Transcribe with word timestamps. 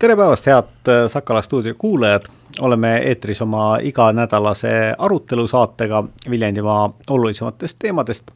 tere 0.00 0.16
päevast, 0.16 0.46
head 0.48 0.88
äh, 0.88 1.06
Sakala 1.12 1.42
stuudio 1.42 1.74
kuulajad, 1.78 2.24
oleme 2.60 2.96
eetris 2.98 3.42
oma 3.42 3.78
iganädalase 3.84 4.94
arutelusaatega 4.98 6.04
Viljandimaa 6.30 6.92
olulisematest 7.10 7.78
teemadest. 7.78 8.30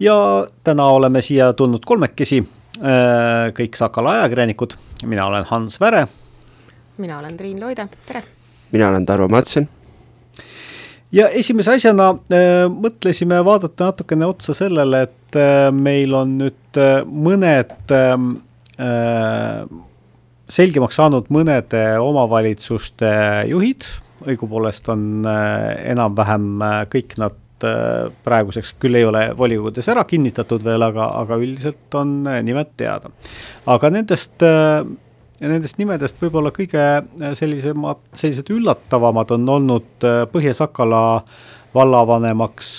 ja 0.00 0.46
täna 0.64 0.86
oleme 0.86 1.22
siia 1.22 1.52
tulnud 1.52 1.82
kolmekesi, 1.86 2.38
äh, 2.78 3.50
kõik 3.58 3.74
Sakala 3.74 4.10
ajakirjanikud, 4.10 4.76
mina 5.04 5.26
olen 5.26 5.44
Hans 5.44 5.80
Väre. 5.80 6.06
mina 6.96 7.18
olen 7.18 7.36
Triin 7.36 7.60
Loide, 7.60 7.88
tere. 8.06 8.22
mina 8.72 8.88
olen 8.88 9.06
Tarvo 9.06 9.28
Matsen 9.28 9.68
ja 11.12 11.28
esimese 11.28 11.74
asjana 11.74 12.08
äh, 12.10 12.70
mõtlesime 12.70 13.44
vaadata 13.44 13.90
natukene 13.90 14.26
otsa 14.26 14.54
sellele, 14.54 15.02
et 15.02 15.36
äh, 15.36 15.72
meil 15.72 16.14
on 16.14 16.38
nüüd 16.38 16.78
äh, 16.78 17.02
mõned 17.02 17.74
ähm, 17.90 18.30
äh, 18.78 19.66
selgemaks 20.48 20.98
saanud 20.98 21.28
mõnede 21.32 21.82
omavalitsuste 22.02 23.10
juhid, 23.50 23.86
õigupoolest 24.28 24.88
on 24.92 25.26
äh, 25.28 25.90
enam-vähem 25.92 26.46
äh, 26.64 26.78
kõik 26.90 27.18
nad 27.20 27.66
äh, 27.66 28.08
praeguseks 28.24 28.74
küll 28.82 28.98
ei 28.98 29.06
ole 29.06 29.28
volikogudes 29.38 29.90
ära 29.92 30.06
kinnitatud 30.08 30.64
veel, 30.66 30.82
aga, 30.88 31.10
aga 31.22 31.38
üldiselt 31.42 31.98
on 31.98 32.22
nimed 32.26 32.72
teada. 32.80 33.12
aga 33.68 33.92
nendest, 33.94 34.42
nendest 35.44 35.78
nimedest 35.78 36.18
võib-olla 36.22 36.52
kõige 36.54 36.88
sellisemad, 37.38 38.02
sellised 38.18 38.50
üllatavamad 38.54 39.36
on 39.36 39.48
olnud 39.58 40.08
Põhja-Sakala 40.32 41.02
vallavanemaks 41.76 42.72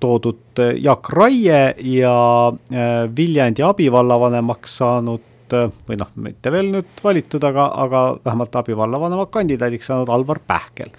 toodud 0.00 0.60
äh, 0.60 0.76
Jaak 0.80 1.10
Raie 1.14 1.74
ja 1.94 2.14
äh, 2.50 3.08
Viljandi 3.16 3.64
abivallavanemaks 3.66 4.78
saanud 4.80 5.56
äh, 5.56 5.68
või 5.88 5.98
noh, 6.00 6.12
mitte 6.24 6.52
veel 6.54 6.70
nüüd 6.74 7.02
valitud, 7.04 7.44
aga, 7.46 7.68
aga 7.84 8.04
vähemalt 8.24 8.56
abivallavanema 8.62 9.28
kandidaadiks 9.32 9.90
saanud 9.90 10.12
Alvar 10.12 10.40
Pähkel. 10.46 10.92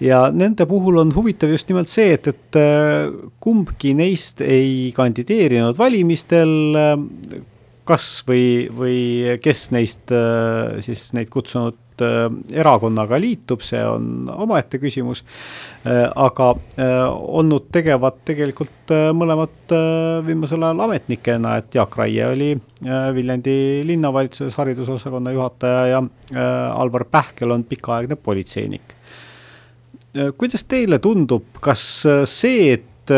ja 0.00 0.26
nende 0.34 0.66
puhul 0.66 0.98
on 1.02 1.14
huvitav 1.14 1.52
just 1.54 1.70
nimelt 1.70 1.88
see, 1.92 2.14
et, 2.16 2.28
et 2.28 2.60
kumbki 3.40 3.94
neist 3.94 4.42
ei 4.42 4.92
kandideerinud 4.96 5.78
valimistel, 5.78 6.74
kas 7.86 8.08
või, 8.26 8.66
või 8.74 8.98
kes 9.44 9.68
neist 9.76 10.10
siis 10.84 11.06
neid 11.14 11.30
kutsunud 11.30 11.78
erakonnaga 12.02 13.18
liitub, 13.20 13.62
see 13.64 13.80
on 13.86 14.28
omaette 14.30 14.80
küsimus. 14.82 15.22
Äh, 15.84 16.04
aga 16.08 16.50
äh, 16.80 16.94
olnud 17.10 17.68
tegevad 17.74 18.22
tegelikult 18.26 18.92
mõlemad 19.16 19.72
viimasel 20.26 20.64
ajal 20.64 20.82
ametnikena, 20.86 21.58
et 21.60 21.74
Jaak 21.74 21.96
Raie 21.96 22.26
oli 22.28 22.50
Viljandi 23.16 23.56
linnavalitsuses 23.88 24.58
haridusosakonna 24.60 25.32
juhataja 25.32 25.86
ja 25.88 26.02
Alvar 26.76 27.06
Pähkel 27.08 27.54
on 27.54 27.64
pikaaegne 27.64 28.16
politseinik. 28.20 28.92
kuidas 30.36 30.64
teile 30.68 30.98
tundub, 30.98 31.46
kas 31.64 32.04
see, 32.28 32.74
et 32.74 33.12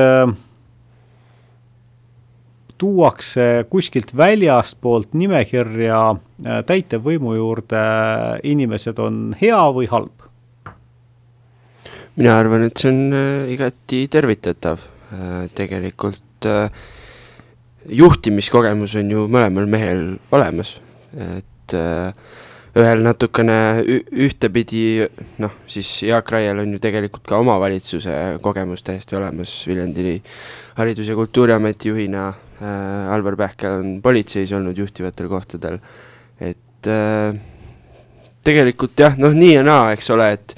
tuuakse 2.78 3.66
kuskilt 3.70 4.12
väljastpoolt 4.16 5.14
nimekirja 5.16 6.00
äh, 6.10 6.60
täitevvõimu 6.66 7.36
juurde 7.36 7.83
inimesed, 8.44 9.00
on 9.00 9.36
hea 9.41 9.62
või 9.77 9.88
halb? 9.91 10.12
mina 12.16 12.38
arvan, 12.41 12.64
et 12.64 12.80
see 12.80 12.92
on 12.92 13.16
äh, 13.16 13.52
igati 13.52 14.06
tervitatav, 14.12 14.80
äh, 15.12 15.46
tegelikult 15.56 16.22
juhtimiskogemus 17.96 18.96
on 19.00 19.11
ju 19.11 19.22
mõlemal 19.33 19.68
mehel 19.70 20.02
olemas, 20.36 20.77
et 21.16 21.74
ühel 22.77 23.00
natukene 23.02 23.56
ühtepidi 24.27 25.06
noh, 25.42 25.55
siis 25.70 25.88
Jaak 26.05 26.28
Raiel 26.34 26.61
on 26.61 26.74
ju 26.77 26.80
tegelikult 26.83 27.24
ka 27.27 27.40
omavalitsuse 27.40 28.36
kogemus 28.45 28.84
täiesti 28.86 29.17
olemas 29.17 29.55
Viljandi 29.67 30.20
Haridus- 30.77 31.08
ja 31.08 31.17
Kultuuriameti 31.17 31.89
juhina. 31.89 32.28
äh,, 32.28 32.45
Alvar 32.61 33.36
Pähkel 33.36 33.80
on 33.83 33.89
politseis 34.02 34.52
olnud 34.56 34.78
juhtivatel 34.78 35.28
kohtadel, 35.28 35.77
et 36.40 36.89
äh, 36.89 37.36
tegelikult 38.46 38.98
jah, 38.98 39.17
noh 39.20 39.34
nii 39.36 39.56
ja 39.58 39.67
naa, 39.67 39.92
eks 39.96 40.11
ole, 40.14 40.33
et 40.39 40.56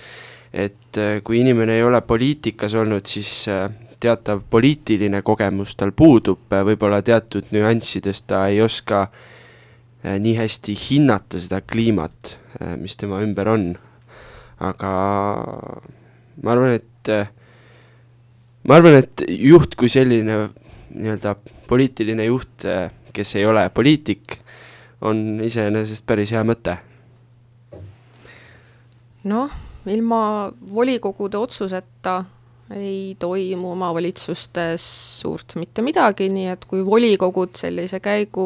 et 0.52 0.98
äh, 1.00 1.18
kui 1.24 1.42
inimene 1.42 1.76
ei 1.76 1.84
ole 1.84 2.00
poliitikas 2.06 2.74
olnud, 2.78 3.04
siis 3.10 3.32
äh, 3.52 3.66
teatav 4.00 4.44
poliitiline 4.50 5.22
kogemus 5.26 5.74
tal 5.78 5.92
puudub, 5.96 6.46
äh, 6.52 6.64
võib-olla 6.66 7.00
teatud 7.04 7.50
nüanssides 7.54 8.22
ta 8.30 8.46
ei 8.50 8.62
oska 8.64 9.06
äh, 9.08 10.16
nii 10.22 10.36
hästi 10.38 10.76
hinnata 10.88 11.40
seda 11.42 11.60
kliimat, 11.60 12.36
äh, 12.60 12.76
mis 12.80 12.96
tema 13.00 13.22
ümber 13.24 13.52
on. 13.54 13.68
aga 14.58 14.92
ma 16.42 16.50
arvan, 16.50 16.72
et 16.74 17.10
ma 18.66 18.74
arvan, 18.74 18.96
et 18.98 19.22
juht 19.30 19.76
kui 19.78 19.86
selline 19.92 20.48
nii-öelda 20.90 21.36
poliitiline 21.68 22.24
juht, 22.28 22.66
kes 23.12 23.36
ei 23.36 23.46
ole 23.46 23.68
poliitik, 23.74 24.38
on 25.04 25.40
iseenesest 25.44 26.06
päris 26.06 26.32
hea 26.34 26.42
mõte. 26.46 26.78
noh, 29.28 29.52
ilma 29.86 30.20
volikogude 30.72 31.36
otsuseta 31.38 32.22
ei 32.74 33.16
toimu 33.18 33.72
omavalitsustes 33.72 34.84
suurt 35.20 35.56
mitte 35.56 35.82
midagi, 35.84 36.28
nii 36.32 36.48
et 36.52 36.64
kui 36.68 36.84
volikogud 36.86 37.56
sellise 37.56 38.00
käigu 38.04 38.44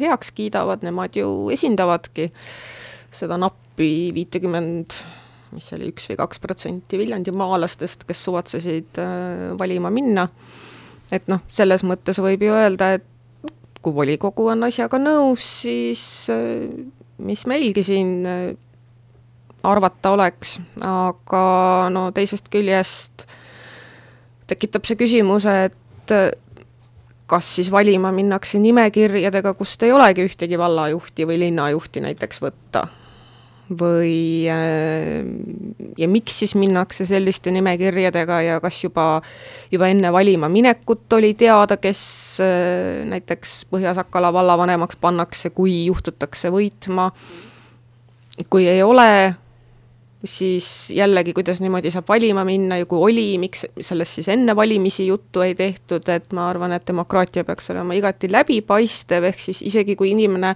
heaks 0.00 0.30
kiidavad, 0.34 0.84
nemad 0.86 1.16
ju 1.18 1.50
esindavadki 1.54 2.28
seda 3.14 3.38
nappi 3.40 4.12
viitekümmend, 4.14 4.98
mis 5.54 5.70
see 5.70 5.78
oli, 5.78 5.90
üks 5.94 6.06
või 6.10 6.20
kaks 6.22 6.42
protsenti 6.42 6.98
Viljandimaalastest, 6.98 8.06
kes 8.06 8.22
suvatsesid 8.26 9.02
äh, 9.02 9.50
valima 9.58 9.90
minna 9.94 10.28
et 11.14 11.26
noh, 11.30 11.42
selles 11.50 11.84
mõttes 11.86 12.20
võib 12.22 12.42
ju 12.46 12.54
öelda, 12.54 12.94
et 12.98 13.04
kui 13.84 13.94
volikogu 13.94 14.48
on 14.52 14.64
asjaga 14.68 14.98
nõus, 15.00 15.44
siis 15.64 16.04
äh, 16.32 16.64
mis 17.24 17.44
meilgi 17.50 17.84
siin 17.84 18.14
äh, 18.28 18.46
arvata 19.64 20.14
oleks, 20.16 20.58
aga 20.84 21.44
no 21.92 22.08
teisest 22.16 22.48
küljest 22.52 23.26
tekitab 24.48 24.84
see 24.88 24.98
küsimuse, 25.00 25.54
et 25.68 26.16
äh, 26.16 26.30
kas 27.30 27.54
siis 27.58 27.70
valima 27.72 28.12
minnakse 28.12 28.60
nimekirjadega, 28.60 29.54
kust 29.56 29.82
ei 29.84 29.94
olegi 29.94 30.26
ühtegi 30.28 30.60
vallajuhti 30.60 31.28
või 31.28 31.40
linnajuhti 31.46 32.04
näiteks 32.04 32.42
võtta 32.44 32.86
või 33.70 34.44
äh, 34.50 35.24
ja 35.98 36.08
miks 36.08 36.38
siis 36.42 36.54
minnakse 36.58 37.06
selliste 37.08 37.52
nimekirjadega 37.54 38.40
ja 38.44 38.58
kas 38.60 38.82
juba, 38.84 39.22
juba 39.72 39.88
enne 39.88 40.12
valima 40.12 40.50
minekut 40.52 41.12
oli 41.16 41.32
teada, 41.38 41.78
kes 41.80 42.02
äh, 42.44 43.04
näiteks 43.08 43.64
Põhja-Sakala 43.72 44.32
vallavanemaks 44.34 45.00
pannakse, 45.00 45.54
kui 45.56 45.86
juhtutakse 45.86 46.52
võitma, 46.52 47.08
kui 48.50 48.68
ei 48.68 48.82
ole, 48.84 49.34
siis 50.24 50.90
jällegi, 50.92 51.32
kuidas 51.36 51.60
niimoodi 51.64 51.92
saab 51.92 52.08
valima 52.08 52.44
minna 52.44 52.78
ja 52.80 52.88
kui 52.88 53.00
oli, 53.00 53.26
miks 53.40 53.64
sellest 53.80 54.20
siis 54.20 54.28
enne 54.32 54.56
valimisi 54.56 55.06
juttu 55.06 55.44
ei 55.44 55.54
tehtud, 55.54 56.08
et 56.12 56.32
ma 56.36 56.48
arvan, 56.50 56.74
et 56.76 56.84
demokraatia 56.88 57.44
peaks 57.48 57.70
olema 57.72 57.96
igati 57.96 58.28
läbipaistev, 58.32 59.30
ehk 59.30 59.40
siis 59.40 59.62
isegi 59.72 59.96
kui 59.96 60.12
inimene 60.12 60.54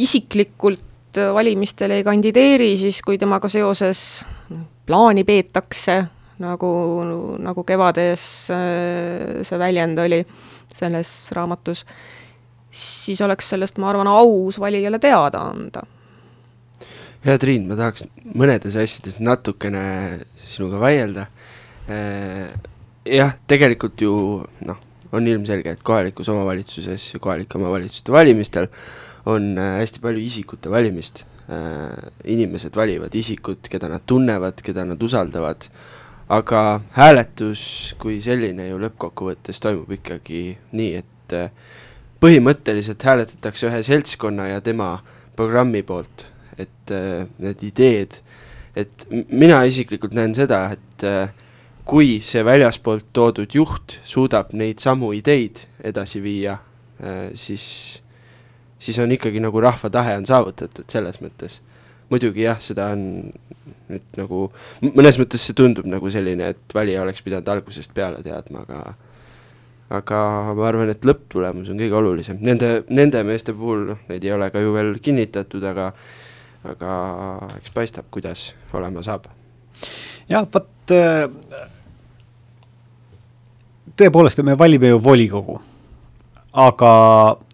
isiklikult 0.00 0.86
valimistel 1.34 1.96
ei 1.96 2.04
kandideeri, 2.06 2.74
siis 2.78 3.00
kui 3.02 3.18
temaga 3.18 3.48
seoses 3.50 4.24
plaani 4.86 5.24
peetakse, 5.26 5.96
nagu, 6.42 6.70
nagu 7.42 7.64
kevades 7.68 8.24
äh, 8.54 9.40
see 9.46 9.60
väljend 9.60 10.00
oli 10.02 10.20
selles 10.70 11.12
raamatus, 11.36 11.84
siis 12.70 13.20
oleks 13.26 13.50
sellest, 13.54 13.80
ma 13.82 13.90
arvan, 13.90 14.10
aus 14.10 14.60
valijale 14.62 15.00
teada 15.02 15.44
anda. 15.50 15.84
hea 17.24 17.38
Triin, 17.38 17.66
ma 17.68 17.76
tahaks 17.76 18.06
mõnedes 18.24 18.78
asjades 18.80 19.18
natukene 19.20 19.82
sinuga 20.40 20.80
vaielda. 20.80 21.26
Äh, 21.90 22.54
jah, 23.04 23.34
tegelikult 23.50 24.00
ju 24.00 24.14
noh, 24.66 24.80
on 25.12 25.26
ilmselge, 25.26 25.74
et 25.74 25.82
kohalikus 25.84 26.30
omavalitsuses 26.32 27.14
ja 27.14 27.20
kohalike 27.22 27.58
omavalitsuste 27.58 28.14
valimistel 28.14 28.70
on 29.26 29.58
äh, 29.58 29.78
hästi 29.80 30.00
palju 30.00 30.22
isikute 30.24 30.70
valimist. 30.70 31.24
Äh, 31.50 32.10
inimesed 32.24 32.76
valivad 32.76 33.14
isikut, 33.14 33.68
keda 33.70 33.90
nad 33.90 34.04
tunnevad, 34.06 34.62
keda 34.62 34.84
nad 34.86 35.02
usaldavad, 35.02 35.66
aga 36.30 36.80
hääletus 36.94 37.62
kui 37.98 38.20
selline 38.22 38.68
ju 38.68 38.78
lõppkokkuvõttes 38.78 39.58
toimub 39.62 39.90
ikkagi 39.98 40.44
nii, 40.78 41.00
et 41.02 41.34
äh, 41.34 41.50
põhimõtteliselt 42.22 43.02
hääletatakse 43.02 43.66
ühe 43.66 43.80
seltskonna 43.82 44.50
ja 44.52 44.60
tema 44.62 44.92
programmi 45.36 45.82
poolt, 45.86 46.26
et 46.60 46.92
need 47.40 47.62
ideed, 47.64 48.18
et 48.76 49.06
mina 49.32 49.62
isiklikult 49.64 50.12
näen 50.12 50.34
seda, 50.36 50.66
et 50.76 51.04
kui 51.88 52.18
see 52.20 52.44
väljaspoolt 52.44 53.08
toodud 53.16 53.56
juht 53.56 53.96
suudab 54.04 54.52
neid 54.52 54.84
samu 54.84 55.14
ideid 55.16 55.62
edasi 55.80 56.20
viia, 56.20 56.58
siis 57.32 57.64
siis 58.80 58.98
on 58.98 59.12
ikkagi 59.12 59.42
nagu 59.42 59.60
rahva 59.60 59.90
tahe 59.92 60.16
on 60.18 60.26
saavutatud 60.26 60.88
selles 60.90 61.20
mõttes. 61.22 61.60
muidugi 62.10 62.42
jah, 62.42 62.58
seda 62.58 62.88
on 62.90 63.04
nüüd 63.90 64.16
nagu, 64.18 64.48
mõnes 64.82 65.18
mõttes 65.20 65.44
see 65.46 65.54
tundub 65.54 65.86
nagu 65.86 66.10
selline, 66.10 66.48
et 66.54 66.74
valija 66.74 67.04
oleks 67.04 67.22
pidanud 67.22 67.48
algusest 67.52 67.94
peale 67.94 68.22
teadma, 68.24 68.64
aga 68.66 68.80
aga 69.90 70.18
ma 70.54 70.66
arvan, 70.68 70.90
et 70.90 71.06
lõpptulemus 71.06 71.70
on 71.70 71.78
kõige 71.78 71.96
olulisem, 71.98 72.38
nende, 72.46 72.84
nende 72.94 73.22
meeste 73.26 73.54
puhul, 73.54 73.88
noh, 73.92 74.02
neid 74.10 74.26
ei 74.26 74.34
ole 74.34 74.50
ka 74.54 74.62
ju 74.62 74.74
veel 74.74 74.92
kinnitatud, 75.02 75.64
aga 75.66 75.90
aga 76.70 76.92
eks 77.56 77.72
paistab, 77.74 78.10
kuidas 78.12 78.50
olema 78.76 79.02
saab. 79.06 79.26
jah, 80.30 80.46
vot 80.46 80.94
tõepoolest, 84.00 84.42
me 84.46 84.58
valime 84.58 84.90
ju 84.94 85.02
volikogu 85.02 85.60
aga 86.52 86.92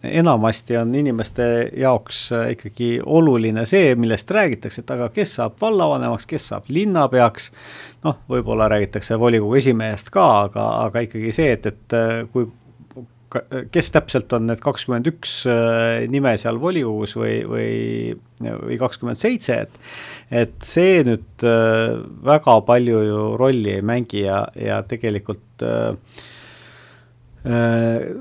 enamasti 0.02 0.76
on 0.80 0.94
inimeste 0.94 1.46
jaoks 1.76 2.30
ikkagi 2.50 2.96
oluline 3.04 3.66
see, 3.68 3.94
millest 3.98 4.30
räägitakse, 4.32 4.82
et 4.82 4.92
aga 4.94 5.08
kes 5.12 5.34
saab 5.36 5.58
vallavanemaks, 5.60 6.26
kes 6.30 6.48
saab 6.52 6.70
linnapeaks, 6.72 7.50
noh, 8.06 8.22
võib-olla 8.30 8.70
räägitakse 8.72 9.18
volikogu 9.20 9.58
esimehest 9.60 10.08
ka, 10.14 10.28
aga, 10.46 10.68
aga 10.86 11.02
ikkagi 11.04 11.34
see, 11.36 11.50
et, 11.58 11.68
et 11.72 11.98
kui 12.32 12.48
kes 13.74 13.90
täpselt 13.92 14.32
on 14.32 14.46
need 14.48 14.62
kakskümmend 14.62 15.10
üks 15.10 15.32
nime 16.08 16.36
seal 16.40 16.60
volikogus 16.62 17.16
või, 17.18 17.34
või, 17.44 17.72
või 18.40 18.78
kakskümmend 18.80 19.20
seitse, 19.20 19.64
et 19.66 19.82
et 20.26 20.54
see 20.64 21.02
nüüd 21.06 21.44
väga 22.26 22.54
palju 22.66 23.02
ju 23.04 23.20
rolli 23.38 23.76
ei 23.76 23.84
mängi 23.84 24.24
ja, 24.24 24.40
ja 24.58 24.80
tegelikult 24.88 25.62
äh, 25.62 25.92
Äh, 26.16 26.35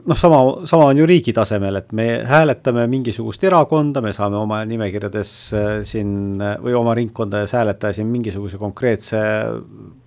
noh, 0.06 0.18
sama, 0.18 0.68
sama 0.68 0.86
on 0.86 0.98
ju 0.98 1.06
riigi 1.10 1.34
tasemel, 1.34 1.80
et 1.80 1.92
me 1.98 2.06
hääletame 2.30 2.86
mingisugust 2.92 3.44
erakonda, 3.48 4.02
me 4.04 4.14
saame 4.14 4.38
oma 4.38 4.60
nimekirjades 4.70 5.32
äh, 5.56 5.70
siin 5.88 6.42
või 6.62 6.76
oma 6.78 6.94
ringkondades 6.98 7.56
hääletada 7.58 7.96
siin 7.96 8.12
mingisuguse 8.12 8.60
konkreetse 8.62 9.22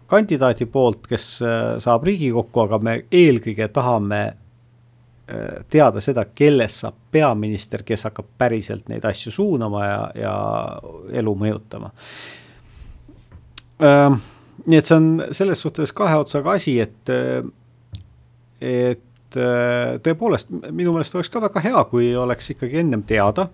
kandidaadi 0.09 0.69
poolt, 0.71 1.09
kes 1.11 1.27
äh, 1.43 1.65
saab 1.83 2.07
Riigikokku, 2.07 2.63
aga 2.67 2.79
me 2.79 3.01
eelkõige 3.11 3.71
tahame 3.75 4.27
teada 5.69 6.01
seda, 6.01 6.23
kellest 6.33 6.87
saab 6.87 6.95
peaminister, 7.13 7.83
kes 7.85 8.07
hakkab 8.07 8.31
päriselt 8.41 8.87
neid 8.89 9.05
asju 9.05 9.29
suunama 9.35 9.83
ja, 9.85 9.99
ja 10.17 10.37
elu 11.21 11.35
mõjutama. 11.37 11.91
nii 14.65 14.79
et 14.79 14.89
see 14.89 14.97
on 14.97 15.11
selles 15.37 15.61
suhtes 15.61 15.93
kahe 15.93 16.17
otsaga 16.17 16.55
asi, 16.57 16.79
et, 16.81 17.13
et 18.65 19.05
Äh, 19.08 19.08
tõepoolest, 20.05 20.53
minu 20.71 20.95
meelest 20.95 21.17
oleks 21.17 21.31
ka 21.33 21.43
väga 21.45 21.63
hea, 21.65 21.85
kui 21.91 22.11
oleks 22.17 22.53
ikkagi 22.55 22.83
ennem 22.83 23.05
teada, 23.09 23.49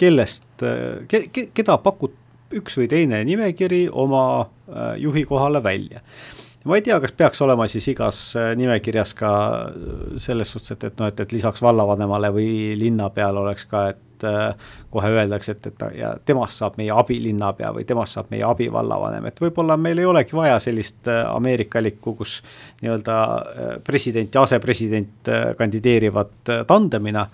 kellest 0.00 0.64
äh, 0.66 1.04
ke,, 1.10 1.26
ke, 1.32 1.48
keda 1.54 1.78
pakub 1.82 2.14
üks 2.54 2.78
või 2.78 2.88
teine 2.90 3.22
nimekiri 3.26 3.86
oma 3.90 4.24
äh, 4.42 4.94
juhi 5.02 5.24
kohale 5.28 5.62
välja. 5.64 6.02
ma 6.64 6.78
ei 6.78 6.84
tea, 6.86 6.96
kas 7.00 7.12
peaks 7.12 7.42
olema 7.44 7.66
siis 7.68 7.86
igas 7.92 8.18
nimekirjas 8.56 9.14
ka 9.18 9.30
selles 10.16 10.52
suhtes, 10.52 10.72
et, 10.72 10.84
et 10.88 11.00
noh, 11.00 11.10
et, 11.12 11.20
et 11.20 11.32
lisaks 11.32 11.62
vallavanemale 11.62 12.30
või 12.32 12.48
linnapeale 12.80 13.42
oleks 13.42 13.66
ka, 13.68 13.88
et 13.92 14.13
et 14.24 14.30
äh, 14.30 14.74
kohe 14.90 15.10
öeldakse, 15.10 15.52
et, 15.52 15.66
et 15.66 15.84
ja 15.98 16.14
temast 16.26 16.60
saab 16.60 16.78
meie 16.80 16.92
abilinnapea 16.94 17.72
või 17.74 17.86
temast 17.88 18.16
saab 18.16 18.30
meie 18.32 18.44
abivallavanem, 18.46 19.26
et 19.28 19.40
võib-olla 19.40 19.76
meil 19.80 20.00
ei 20.02 20.08
olegi 20.08 20.36
vaja 20.36 20.58
sellist 20.62 21.08
äh, 21.10 21.24
ameerikalikku, 21.30 22.14
kus 22.18 22.38
nii-öelda 22.82 23.18
äh, 23.18 23.72
president 23.84 24.34
ja 24.34 24.44
asepresident 24.44 25.32
kandideerivad 25.58 26.50
tandemina 26.68 27.24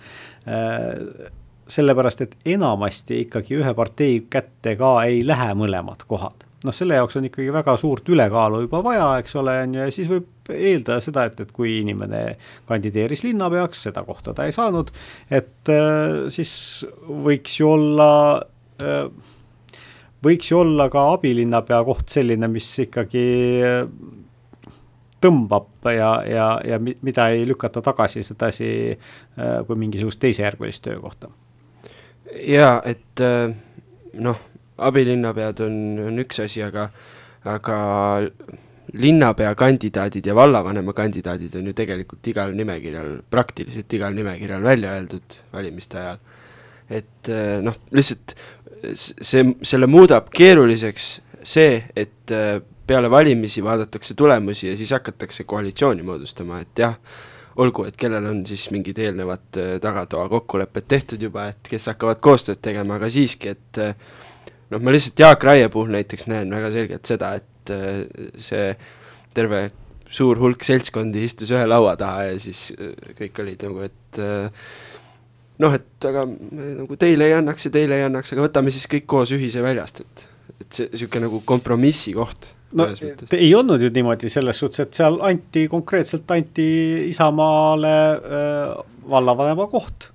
sellepärast, 1.71 2.23
et 2.25 2.53
enamasti 2.55 3.21
ikkagi 3.27 3.59
ühe 3.59 3.73
partei 3.77 4.23
kätte 4.29 4.73
ka 4.79 4.95
ei 5.05 5.21
lähe 5.27 5.51
mõlemad 5.57 6.07
kohad 6.09 6.47
noh, 6.65 6.75
selle 6.75 6.97
jaoks 6.97 7.17
on 7.17 7.25
ikkagi 7.27 7.51
väga 7.53 7.75
suurt 7.79 8.09
ülekaalu 8.11 8.63
juba 8.65 8.81
vaja, 8.85 9.07
eks 9.21 9.35
ole, 9.41 9.55
on 9.65 9.75
ju, 9.75 9.81
ja 9.87 9.95
siis 9.95 10.09
võib 10.11 10.51
eeldada 10.51 10.99
seda, 11.03 11.25
et, 11.29 11.39
et 11.43 11.51
kui 11.55 11.79
inimene 11.79 12.21
kandideeris 12.69 13.25
linnapeaks, 13.25 13.85
seda 13.87 14.03
kohta 14.07 14.35
ta 14.37 14.47
ei 14.47 14.55
saanud, 14.55 14.91
et 15.33 15.71
äh, 15.73 16.25
siis 16.33 16.53
võiks 17.25 17.57
ju 17.59 17.71
olla 17.73 18.11
äh, 18.81 19.05
võiks 20.25 20.51
ju 20.51 20.61
olla 20.61 20.89
ka 20.93 21.07
abilinnapea 21.15 21.81
koht 21.87 22.13
selline, 22.13 22.49
mis 22.51 22.67
ikkagi 22.85 23.25
äh, 23.65 23.83
tõmbab 25.21 25.89
ja, 25.93 26.13
ja, 26.25 26.47
ja 26.65 26.81
mida 26.81 27.27
ei 27.33 27.45
lükata 27.45 27.83
tagasi 27.85 28.23
sedasi 28.25 28.69
kui 29.67 29.77
mingisugust 29.77 30.17
teisejärgulist 30.23 30.81
töökohta. 30.81 31.29
ja 32.41 32.71
et 32.89 33.21
noh 34.17 34.39
abilinnapead 34.87 35.63
on, 35.65 35.77
on 36.07 36.19
üks 36.23 36.41
asi, 36.43 36.63
aga, 36.65 36.89
aga 37.47 37.79
linnapea 38.93 39.55
kandidaadid 39.55 40.25
ja 40.25 40.35
vallavanema 40.35 40.93
kandidaadid 40.93 41.55
on 41.55 41.67
ju 41.67 41.73
tegelikult 41.73 42.27
igal 42.27 42.55
nimekirjal, 42.55 43.21
praktiliselt 43.31 43.93
igal 43.93 44.15
nimekirjal 44.15 44.63
välja 44.63 44.95
öeldud 44.97 45.37
valimiste 45.53 45.99
ajal. 45.99 46.17
et 46.89 47.29
eh, 47.29 47.61
noh, 47.63 47.77
lihtsalt 47.95 48.35
see, 48.93 49.45
selle 49.63 49.87
muudab 49.87 50.27
keeruliseks 50.35 51.11
see, 51.43 51.83
et 51.95 52.31
eh, 52.35 52.57
peale 52.87 53.11
valimisi 53.11 53.63
vaadatakse 53.63 54.13
tulemusi 54.13 54.67
ja 54.67 54.77
siis 54.77 54.91
hakatakse 54.91 55.43
koalitsiooni 55.43 56.03
moodustama, 56.03 56.59
et 56.59 56.79
jah, 56.83 56.97
olgu, 57.55 57.85
et 57.87 57.95
kellel 57.95 58.25
on 58.27 58.41
siis 58.47 58.67
mingid 58.75 58.99
eelnevad 58.99 59.61
eh, 59.61 59.77
tagatoa 59.79 60.27
kokkulepped 60.29 60.89
tehtud 60.91 61.23
juba, 61.23 61.47
et 61.53 61.71
kes 61.71 61.87
hakkavad 61.93 62.19
koostööd 62.19 62.59
tegema, 62.61 62.99
aga 62.99 63.09
siiski, 63.09 63.55
et 63.55 63.81
noh, 64.71 64.81
ma 64.81 64.93
lihtsalt 64.93 65.19
Jaak 65.19 65.43
Raie 65.47 65.69
puhul 65.73 65.91
näiteks 65.95 66.27
näen 66.31 66.51
väga 66.53 66.71
selgelt 66.73 67.09
seda, 67.09 67.33
et 67.41 67.73
äh, 67.73 68.05
see 68.39 68.71
terve 69.35 69.67
suur 70.11 70.39
hulk 70.41 70.63
seltskondi 70.67 71.23
istus 71.27 71.51
ühe 71.55 71.63
laua 71.67 71.95
taha 71.99 72.31
ja 72.31 72.39
siis 72.41 72.71
äh, 72.77 72.95
kõik 73.19 73.43
olid 73.43 73.67
nagu, 73.67 73.85
et 73.87 74.21
äh, 74.21 74.71
noh, 75.63 75.77
et 75.77 76.09
aga 76.09 76.25
nagu 76.27 76.99
teile 76.99 77.29
ei 77.29 77.37
annaks 77.37 77.69
ja 77.69 77.75
teile 77.77 77.99
ei 77.99 78.07
annaks, 78.07 78.33
aga 78.33 78.47
võtame 78.47 78.73
siis 78.73 78.89
kõik 78.91 79.07
koos 79.11 79.33
ühise 79.35 79.63
väljast, 79.65 80.03
et 80.05 80.27
et 80.61 80.77
see 80.77 80.89
niisugune 80.91 81.25
nagu 81.25 81.39
kompromissi 81.47 82.11
koht 82.13 82.51
no 82.77 82.85
ei 83.33 83.49
olnud 83.55 83.81
ju 83.81 83.89
niimoodi 83.93 84.29
selles 84.31 84.59
suhtes, 84.61 84.83
et 84.83 84.97
seal 84.99 85.17
anti 85.25 85.65
konkreetselt 85.71 86.29
anti 86.31 86.67
Isamaale 87.09 87.95
äh, 88.11 88.75
vallavanema 89.09 89.67
koht 89.71 90.11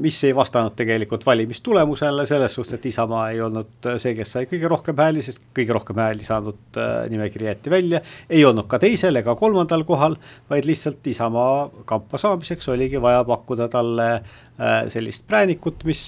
mis 0.00 0.16
ei 0.24 0.32
vastanud 0.32 0.72
tegelikult 0.76 1.26
valimistulemusele, 1.26 2.24
selles 2.26 2.54
suhtes, 2.56 2.78
et 2.78 2.86
Isamaa 2.88 3.26
ei 3.34 3.40
olnud 3.44 3.88
see, 4.00 4.14
kes 4.16 4.30
sai 4.32 4.46
kõige 4.48 4.70
rohkem 4.72 4.96
hääli, 4.96 5.20
sest 5.24 5.44
kõige 5.56 5.74
rohkem 5.76 6.00
hääli 6.00 6.24
saanud 6.24 6.78
eh, 6.80 6.94
nimekiri 7.12 7.50
jäeti 7.50 7.70
välja. 7.70 8.00
ei 8.30 8.44
olnud 8.48 8.64
ka 8.70 8.80
teisel 8.80 9.20
ega 9.20 9.34
kolmandal 9.36 9.84
kohal, 9.88 10.16
vaid 10.48 10.68
lihtsalt 10.68 11.06
Isamaa 11.12 11.68
kampa 11.84 12.18
saamiseks 12.18 12.68
oligi 12.72 13.02
vaja 13.02 13.20
pakkuda 13.28 13.68
talle 13.68 14.08
eh, 14.14 14.80
sellist 14.88 15.26
präänikut, 15.28 15.84
mis, 15.84 16.04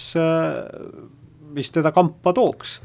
mis 1.52 1.73
teda 1.76 1.93
kampa 1.93 2.33
tooks 2.33 2.79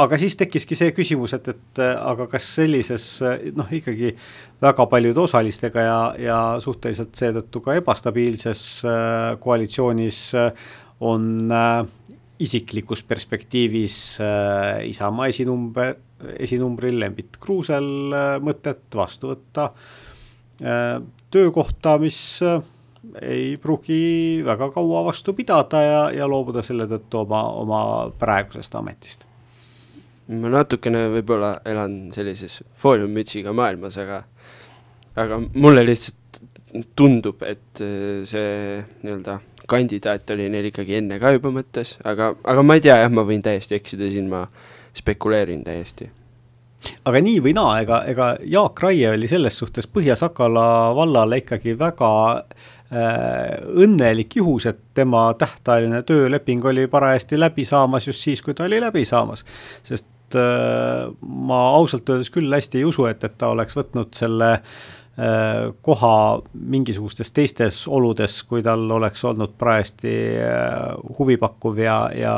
aga 0.00 0.18
siis 0.20 0.36
tekkiski 0.40 0.76
see 0.78 0.92
küsimus, 0.96 1.34
et, 1.36 1.48
et 1.52 1.80
aga 1.84 2.26
kas 2.30 2.46
sellises 2.56 3.06
noh, 3.56 3.68
ikkagi 3.74 4.14
väga 4.62 4.86
paljude 4.90 5.20
osalistega 5.20 5.84
ja, 5.84 6.00
ja 6.20 6.38
suhteliselt 6.62 7.16
seetõttu 7.16 7.62
ka 7.64 7.76
ebastabiilses 7.80 8.64
äh, 8.84 9.38
koalitsioonis 9.40 10.20
äh, 10.38 10.68
on 11.06 11.50
äh, 11.52 11.84
isiklikus 12.40 13.02
perspektiivis 13.04 13.96
Isamaa 14.88 15.26
esinumber, 15.28 15.92
esinumbril 16.40 16.96
Lembit 17.02 17.36
Kruusel 17.36 17.90
mõtet 18.40 18.96
vastu 18.96 19.34
võtta 19.34 19.66
töökohta, 21.36 21.98
mis 22.00 22.40
ei 23.20 23.58
pruugi 23.60 24.40
väga 24.44 24.70
kaua 24.72 25.04
vastu 25.10 25.36
pidada 25.36 25.84
ja, 25.84 26.02
ja 26.16 26.28
loobuda 26.28 26.64
selle 26.64 26.88
tõttu 26.88 27.26
oma, 27.26 27.44
oma 27.60 27.82
praegusest 28.20 28.80
ametist 28.80 29.28
ma 30.30 30.52
natukene 30.52 31.06
võib-olla 31.16 31.56
elan 31.66 32.10
sellises 32.14 32.60
fooliummütsiga 32.78 33.54
maailmas, 33.56 33.98
aga 33.98 34.22
aga 35.18 35.40
mulle 35.58 35.84
lihtsalt 35.86 36.42
tundub, 36.96 37.42
et 37.42 37.82
äh, 37.82 38.22
see 38.30 38.78
nii-öelda 39.02 39.40
kandidaat 39.70 40.30
oli 40.34 40.48
neil 40.50 40.70
ikkagi 40.70 40.98
enne 40.98 41.18
ka 41.22 41.34
juba 41.34 41.52
mõttes, 41.54 41.96
aga, 42.06 42.32
aga 42.46 42.62
ma 42.66 42.78
ei 42.78 42.86
tea 42.86 43.00
jah, 43.02 43.12
ma 43.12 43.26
võin 43.26 43.42
täiesti 43.42 43.76
eksida, 43.78 44.10
siin 44.10 44.30
ma 44.30 44.46
spekuleerin 44.96 45.62
täiesti 45.66 46.10
aga 47.06 47.20
nii 47.22 47.40
või 47.44 47.54
naa, 47.56 47.80
ega, 47.84 48.02
ega 48.08 48.32
Jaak 48.46 48.80
Raie 48.82 49.10
oli 49.12 49.28
selles 49.30 49.58
suhtes 49.60 49.88
Põhja-Sakala 49.90 50.64
vallale 50.96 51.40
ikkagi 51.42 51.74
väga 51.78 52.12
äh, 52.38 53.58
õnnelik 53.84 54.38
juhus, 54.40 54.66
et 54.70 54.80
tema 54.96 55.28
tähtajaline 55.38 56.02
tööleping 56.08 56.64
oli 56.72 56.86
parajasti 56.90 57.40
läbi 57.40 57.66
saamas 57.68 58.08
just 58.08 58.24
siis, 58.24 58.42
kui 58.42 58.56
ta 58.56 58.64
oli 58.68 58.80
läbi 58.80 59.04
saamas. 59.04 59.44
sest 59.82 60.08
äh, 60.38 61.10
ma 61.20 61.60
ausalt 61.76 62.08
öeldes 62.08 62.30
küll 62.34 62.52
hästi 62.52 62.80
ei 62.80 62.88
usu, 62.88 63.06
et, 63.10 63.24
et 63.24 63.36
ta 63.38 63.52
oleks 63.54 63.78
võtnud 63.78 64.14
selle 64.16 64.56
koha 65.84 66.12
mingisugustes 66.54 67.28
teistes 67.36 67.82
oludes, 67.92 68.38
kui 68.48 68.62
tal 68.64 68.86
oleks 68.94 69.20
olnud 69.28 69.52
parajasti 69.58 70.14
huvipakkuv 71.18 71.82
ja, 71.82 71.96
ja 72.16 72.34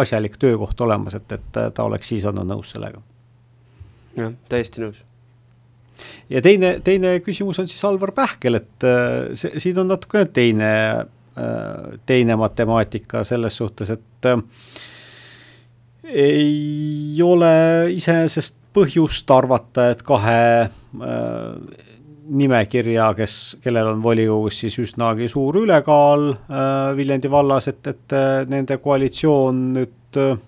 asjalik 0.00 0.38
töökoht 0.40 0.80
olemas, 0.80 1.18
et, 1.18 1.34
et 1.34 1.58
ta 1.74 1.84
oleks 1.84 2.08
siis 2.14 2.24
olnud 2.30 2.48
nõus 2.48 2.72
sellega. 2.72 3.02
jah, 4.16 4.32
täiesti 4.48 4.86
nõus 4.86 5.02
ja 6.30 6.40
teine, 6.42 6.76
teine 6.84 7.18
küsimus 7.26 7.60
on 7.60 7.68
siis 7.68 7.84
Alvar 7.84 8.14
Pähkel, 8.16 8.62
et 8.62 8.88
see, 9.36 9.58
siin 9.60 9.82
on 9.82 9.92
natukene 9.92 10.30
teine, 10.32 10.72
teine 12.06 12.36
matemaatika 12.40 13.26
selles 13.28 13.60
suhtes, 13.60 13.92
et 13.92 14.32
ei 16.12 17.22
ole 17.24 17.54
iseenesest 17.94 18.58
põhjust 18.72 19.30
arvata, 19.32 19.90
et 19.92 20.02
kahe 20.06 20.42
äh, 20.64 21.88
nimekirja, 22.32 23.10
kes, 23.18 23.38
kellel 23.62 23.90
on 23.92 24.02
volikogus 24.04 24.62
siis 24.62 24.78
üsnagi 24.80 25.28
suur 25.30 25.58
ülekaal 25.62 26.30
äh, 26.32 26.92
Viljandi 26.96 27.30
vallas, 27.30 27.68
et, 27.72 27.82
et 27.90 28.16
äh, 28.16 28.44
nende 28.48 28.78
koalitsioon 28.82 29.62
nüüd 29.76 30.20
äh, 30.20 30.38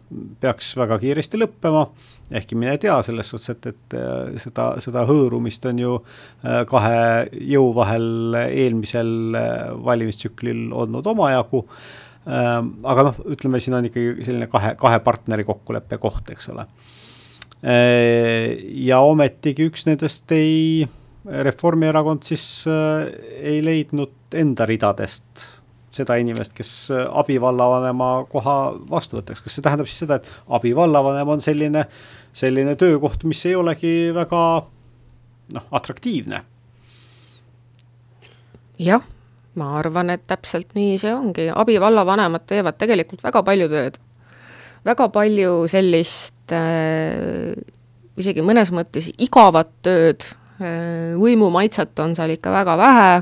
peaks 0.40 0.74
väga 0.78 0.98
kiiresti 1.02 1.40
lõppema. 1.40 1.86
ehkki 2.34 2.56
mine 2.56 2.78
tea, 2.80 2.94
selles 3.04 3.28
suhtes, 3.28 3.50
et, 3.56 3.66
et 3.74 3.98
äh, 3.98 4.38
seda, 4.40 4.70
seda 4.80 5.04
hõõrumist 5.08 5.66
on 5.68 5.82
ju 5.82 5.98
äh, 5.98 6.62
kahe 6.70 7.28
jõu 7.52 7.74
vahel 7.76 8.38
eelmisel 8.44 9.36
äh, 9.36 9.68
valimistsüklil 9.84 10.70
olnud 10.72 11.12
omajagu 11.14 11.66
äh,. 11.66 12.03
Aga 12.24 13.06
noh, 13.08 13.22
ütleme, 13.34 13.60
siin 13.60 13.76
on 13.76 13.88
ikkagi 13.88 14.24
selline 14.24 14.48
kahe, 14.52 14.74
kahe 14.80 15.00
partneri 15.04 15.44
kokkuleppe 15.44 15.98
koht, 16.00 16.30
eks 16.32 16.48
ole. 16.54 16.66
Äh, 17.64 18.54
ja 18.84 19.00
ometigi 19.04 19.68
üks 19.70 19.86
nendest 19.88 20.32
ei, 20.36 20.86
Reformierakond 21.24 22.24
siis 22.28 22.44
äh, 22.68 23.06
ei 23.40 23.60
leidnud 23.64 24.34
enda 24.36 24.66
ridadest 24.68 25.46
seda 25.94 26.16
inimest, 26.18 26.54
kes 26.56 26.70
abivallavanema 26.90 28.08
koha 28.30 28.56
vastu 28.90 29.20
võtaks, 29.20 29.44
kas 29.44 29.56
see 29.56 29.64
tähendab 29.64 29.88
siis 29.88 30.02
seda, 30.02 30.18
et 30.18 30.54
abivallavanem 30.58 31.30
on 31.36 31.44
selline, 31.44 31.84
selline 32.34 32.74
töökoht, 32.80 33.22
mis 33.30 33.44
ei 33.46 33.54
olegi 33.58 33.94
väga 34.16 34.42
noh, 35.54 35.68
atraktiivne? 35.78 36.42
jah, 38.82 39.04
ma 39.60 39.74
arvan, 39.78 40.10
et 40.14 40.24
täpselt 40.28 40.74
nii 40.76 40.96
see 41.00 41.14
ongi, 41.14 41.48
abivallavanemad 41.54 42.46
teevad 42.50 42.78
tegelikult 42.80 43.22
väga 43.24 43.44
palju 43.46 43.70
tööd. 43.72 44.00
Väga 44.84 45.08
palju 45.12 45.52
sellist 45.70 46.52
äh, 46.52 47.54
isegi 48.20 48.44
mõnes 48.44 48.72
mõttes 48.74 49.10
igavat 49.14 49.70
tööd. 49.86 50.26
Äh,, 50.62 51.14
võimumaitset 51.18 51.98
on 52.04 52.14
seal 52.14 52.36
ikka 52.36 52.52
väga 52.54 52.76
vähe, 52.78 53.14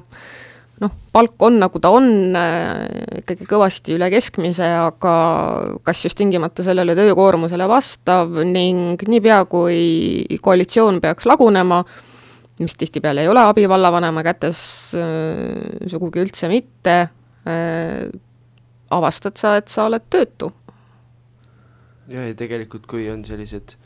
noh, 0.83 0.91
palk 1.15 1.41
on, 1.47 1.57
nagu 1.63 1.81
ta 1.81 1.93
on 1.97 2.37
äh,, 2.37 3.23
ikkagi 3.23 3.47
kõvasti 3.49 3.97
üle 3.97 4.11
keskmise, 4.13 4.69
aga 4.83 5.15
kas 5.87 6.03
just 6.05 6.19
tingimata 6.21 6.65
sellele 6.67 6.97
töökoormusele 6.99 7.69
vastav 7.71 8.37
ning 8.49 9.01
niipea, 9.09 9.45
kui 9.49 10.41
koalitsioon 10.45 11.01
peaks 11.05 11.29
lagunema, 11.31 11.81
mis 12.65 12.77
tihtipeale 12.79 13.25
ei 13.25 13.31
ole 13.31 13.45
abivallavanema 13.51 14.25
kätes 14.27 14.63
äh, 14.99 15.87
sugugi 15.91 16.23
üldse 16.23 16.51
mitte 16.53 16.97
äh,, 17.03 18.09
avastad 18.93 19.39
sa, 19.41 19.57
et 19.61 19.73
sa 19.73 19.87
oled 19.89 20.05
töötu. 20.13 20.53
Ja, 22.11 22.27
ja 22.27 22.35
tegelikult, 22.37 22.85
kui 22.91 23.07
on 23.13 23.23
sellised 23.25 23.77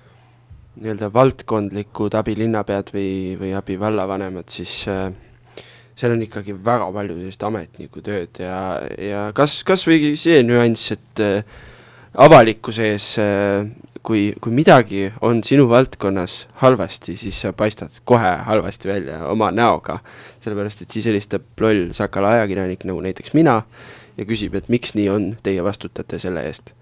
nii-öelda 0.76 1.08
valdkondlikud 1.12 2.16
abilinnapead 2.18 2.90
või, 2.92 3.10
või 3.40 3.52
abivallavanemad, 3.56 4.48
siis 4.52 4.82
äh, 4.92 5.08
seal 5.96 6.12
on 6.12 6.24
ikkagi 6.26 6.56
väga 6.64 6.90
palju 6.92 7.16
sellist 7.20 7.46
ametniku 7.48 8.02
tööd 8.04 8.42
ja, 8.42 8.58
ja 9.00 9.22
kas, 9.36 9.62
kas 9.66 9.86
või 9.88 10.12
see 10.20 10.42
nüanss, 10.44 10.92
et 10.96 11.24
äh, 11.24 11.60
avalikkuse 12.26 12.90
ees 12.92 13.12
äh, 13.22 13.64
kui, 14.06 14.22
kui 14.40 14.54
midagi 14.54 15.08
on 15.26 15.42
sinu 15.44 15.66
valdkonnas 15.70 16.38
halvasti, 16.62 17.16
siis 17.18 17.40
sa 17.42 17.52
paistad 17.56 18.00
kohe 18.04 18.32
halvasti 18.46 18.88
välja 18.88 19.26
oma 19.28 19.50
näoga. 19.50 19.98
sellepärast, 20.40 20.82
et 20.82 20.90
siis 20.90 21.06
helistab 21.10 21.42
loll 21.60 21.92
Sakala 21.92 22.36
ajakirjanik, 22.36 22.84
nagu 22.86 23.00
näiteks 23.02 23.34
mina, 23.34 23.62
ja 24.16 24.24
küsib, 24.24 24.54
et 24.54 24.68
miks 24.68 24.94
nii 24.94 25.08
on, 25.10 25.30
teie 25.42 25.64
vastutate 25.64 26.18
selle 26.22 26.46
eest 26.46 26.76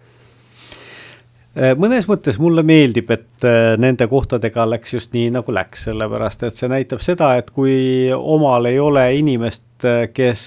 mõnes 1.79 2.09
mõttes 2.11 2.39
mulle 2.43 2.65
meeldib, 2.67 3.11
et 3.15 3.47
äh, 3.47 3.75
nende 3.81 4.09
kohtadega 4.11 4.65
läks 4.69 4.97
just 4.97 5.13
nii, 5.15 5.29
nagu 5.37 5.55
läks, 5.55 5.87
sellepärast 5.89 6.43
et 6.49 6.57
see 6.57 6.71
näitab 6.73 7.03
seda, 7.05 7.35
et 7.39 7.53
kui 7.55 8.09
omal 8.15 8.71
ei 8.71 8.81
ole 8.83 9.05
inimest, 9.21 9.67
äh, 9.87 10.07
kes 10.15 10.47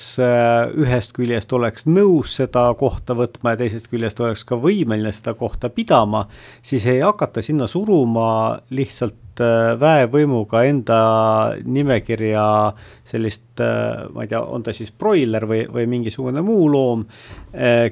ühest 0.83 1.15
küljest 1.15 1.53
oleks 1.55 1.87
nõus 1.87 2.37
seda 2.41 2.67
kohta 2.79 3.15
võtma 3.17 3.55
ja 3.55 3.61
teisest 3.63 3.91
küljest 3.91 4.19
oleks 4.23 4.43
ka 4.47 4.59
võimeline 4.59 5.13
seda 5.15 5.37
kohta 5.39 5.71
pidama, 5.71 6.25
siis 6.61 6.87
ei 6.91 6.99
hakata 7.05 7.43
sinna 7.45 7.69
suruma 7.71 8.27
lihtsalt 8.69 9.15
väevõimuga 9.79 10.63
enda 10.67 10.99
nimekirja 11.63 12.45
sellist, 13.07 13.61
ma 14.13 14.25
ei 14.25 14.31
tea, 14.31 14.41
on 14.41 14.63
ta 14.65 14.73
siis 14.75 14.91
broiler 14.91 15.47
või, 15.49 15.63
või 15.71 15.87
mingisugune 15.89 16.43
muu 16.45 16.67
loom, 16.71 17.05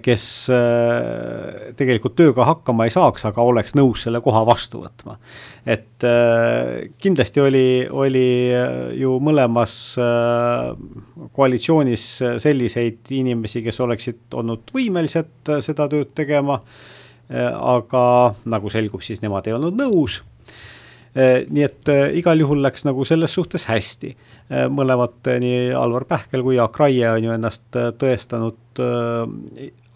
kes 0.06 0.25
tegelikult 1.80 2.18
tööga 2.20 2.48
hakkama 2.52 2.88
ei 2.88 2.94
saaks, 2.94 3.25
aga 3.30 3.46
oleks 3.46 3.75
nõus 3.78 4.06
selle 4.06 4.22
koha 4.25 4.44
vastu 4.48 4.84
võtma. 4.84 5.18
et 5.66 6.06
kindlasti 7.02 7.42
oli, 7.42 7.68
oli 7.90 8.28
ju 9.00 9.16
mõlemas 9.24 9.78
koalitsioonis 11.34 12.06
selliseid 12.44 13.16
inimesi, 13.16 13.64
kes 13.66 13.80
oleksid 13.80 14.38
olnud 14.38 14.70
võimelised 14.75 15.56
seda 15.66 15.90
tööd 15.92 16.14
tegema, 16.16 16.60
aga 17.30 18.06
nagu 18.46 18.70
selgub, 18.70 19.02
siis 19.02 19.24
nemad 19.24 19.48
ei 19.48 19.56
olnud 19.58 19.78
nõus 19.80 20.22
nii 21.15 21.63
et 21.63 21.89
eh, 21.91 22.17
igal 22.19 22.39
juhul 22.43 22.60
läks 22.63 22.84
nagu 22.88 23.05
selles 23.07 23.34
suhtes 23.38 23.67
hästi. 23.69 24.12
Eh, 24.50 24.67
mõlemad, 24.67 25.22
nii 25.41 25.72
Alvar 25.77 26.05
Pähkel 26.10 26.43
kui 26.43 26.57
Jaak 26.57 26.79
Raie 26.81 27.07
on 27.13 27.29
ju 27.29 27.36
ennast 27.36 27.79
tõestanud 28.01 28.81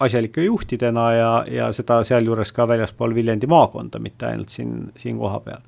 asjalike 0.00 0.44
juhtidena 0.44 1.12
ja, 1.12 1.32
ja 1.50 1.68
seda 1.76 2.00
sealjuures 2.06 2.52
ka 2.56 2.64
väljaspool 2.68 3.14
Viljandi 3.14 3.48
maakonda, 3.50 4.00
mitte 4.00 4.30
ainult 4.30 4.48
siin, 4.48 4.88
siin 4.96 5.18
kohapeal. 5.20 5.60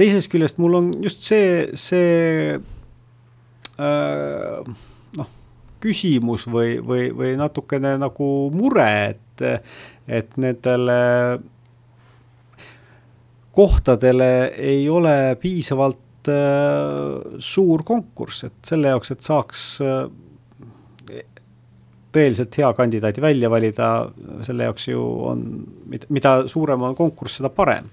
teisest 0.00 0.32
küljest 0.32 0.58
mul 0.58 0.74
on 0.80 0.90
just 1.04 1.20
see, 1.22 1.68
see 1.78 2.56
äh, 3.78 4.72
noh, 5.18 5.30
küsimus 5.84 6.48
või, 6.48 6.78
või, 6.80 7.10
või 7.14 7.34
natukene 7.38 7.98
nagu 8.00 8.30
mure, 8.54 8.90
et, 9.12 9.44
et 10.08 10.36
nendele 10.40 11.00
kohtadele 13.54 14.30
ei 14.58 14.88
ole 14.90 15.36
piisavalt 15.40 16.30
äh, 16.30 17.38
suur 17.38 17.84
konkurss, 17.86 18.44
et 18.48 18.58
selle 18.66 18.92
jaoks, 18.92 19.14
et 19.14 19.26
saaks 19.26 19.64
äh, 19.84 20.04
tõeliselt 22.14 22.54
hea 22.58 22.70
kandidaadi 22.76 23.22
välja 23.22 23.50
valida, 23.50 23.88
selle 24.46 24.68
jaoks 24.68 24.88
ju 24.88 25.02
on, 25.30 25.44
mida 26.14 26.36
suurem 26.50 26.86
on 26.86 26.94
konkurss, 26.98 27.40
seda 27.40 27.50
parem. 27.50 27.90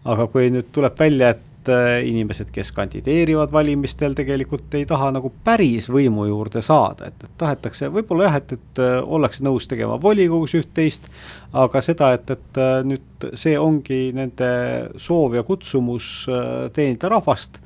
aga 0.00 0.24
kui 0.32 0.48
nüüd 0.48 0.70
tuleb 0.72 0.94
välja, 0.96 1.34
et 1.34 1.49
et 1.60 1.68
äh, 1.68 2.08
inimesed, 2.08 2.48
kes 2.54 2.72
kandideerivad 2.72 3.52
valimistel, 3.52 4.14
tegelikult 4.16 4.72
ei 4.78 4.86
taha 4.88 5.10
nagu 5.12 5.30
päris 5.44 5.90
võimu 5.92 6.24
juurde 6.28 6.62
saada, 6.64 7.10
et, 7.10 7.24
et 7.26 7.34
tahetakse 7.40 7.90
võib-olla 7.92 8.28
jah, 8.28 8.36
et, 8.40 8.54
et 8.56 8.80
äh, 8.80 8.96
ollakse 9.04 9.44
nõus 9.44 9.68
tegema 9.68 9.98
volikogus 10.00 10.54
üht-teist, 10.56 11.10
aga 11.52 11.82
seda, 11.84 12.14
et, 12.16 12.30
et 12.32 12.60
äh, 12.60 12.76
nüüd 12.86 13.26
see 13.36 13.58
ongi 13.60 14.08
nende 14.16 14.52
soov 14.96 15.36
ja 15.36 15.44
kutsumus 15.44 16.24
teenida 16.72 17.10
rahvast, 17.12 17.60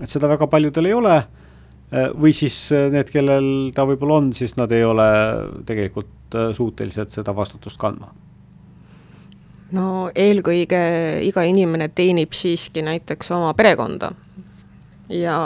et 0.00 0.10
seda 0.10 0.30
väga 0.30 0.48
paljudel 0.50 0.90
ei 0.90 0.96
ole, 0.96 1.20
või 1.90 2.30
siis 2.34 2.54
need, 2.70 3.08
kellel 3.10 3.70
ta 3.74 3.82
võib-olla 3.86 4.20
on, 4.20 4.28
siis 4.34 4.54
nad 4.58 4.70
ei 4.74 4.84
ole 4.86 5.06
tegelikult 5.66 6.38
suutelised 6.54 7.10
seda 7.10 7.34
vastutust 7.34 7.78
kandma 7.82 8.12
no 9.76 10.08
eelkõige 10.14 10.80
iga 11.26 11.44
inimene 11.46 11.90
teenib 11.94 12.34
siiski 12.36 12.84
näiteks 12.86 13.32
oma 13.36 13.52
perekonda. 13.58 14.10
ja 15.10 15.36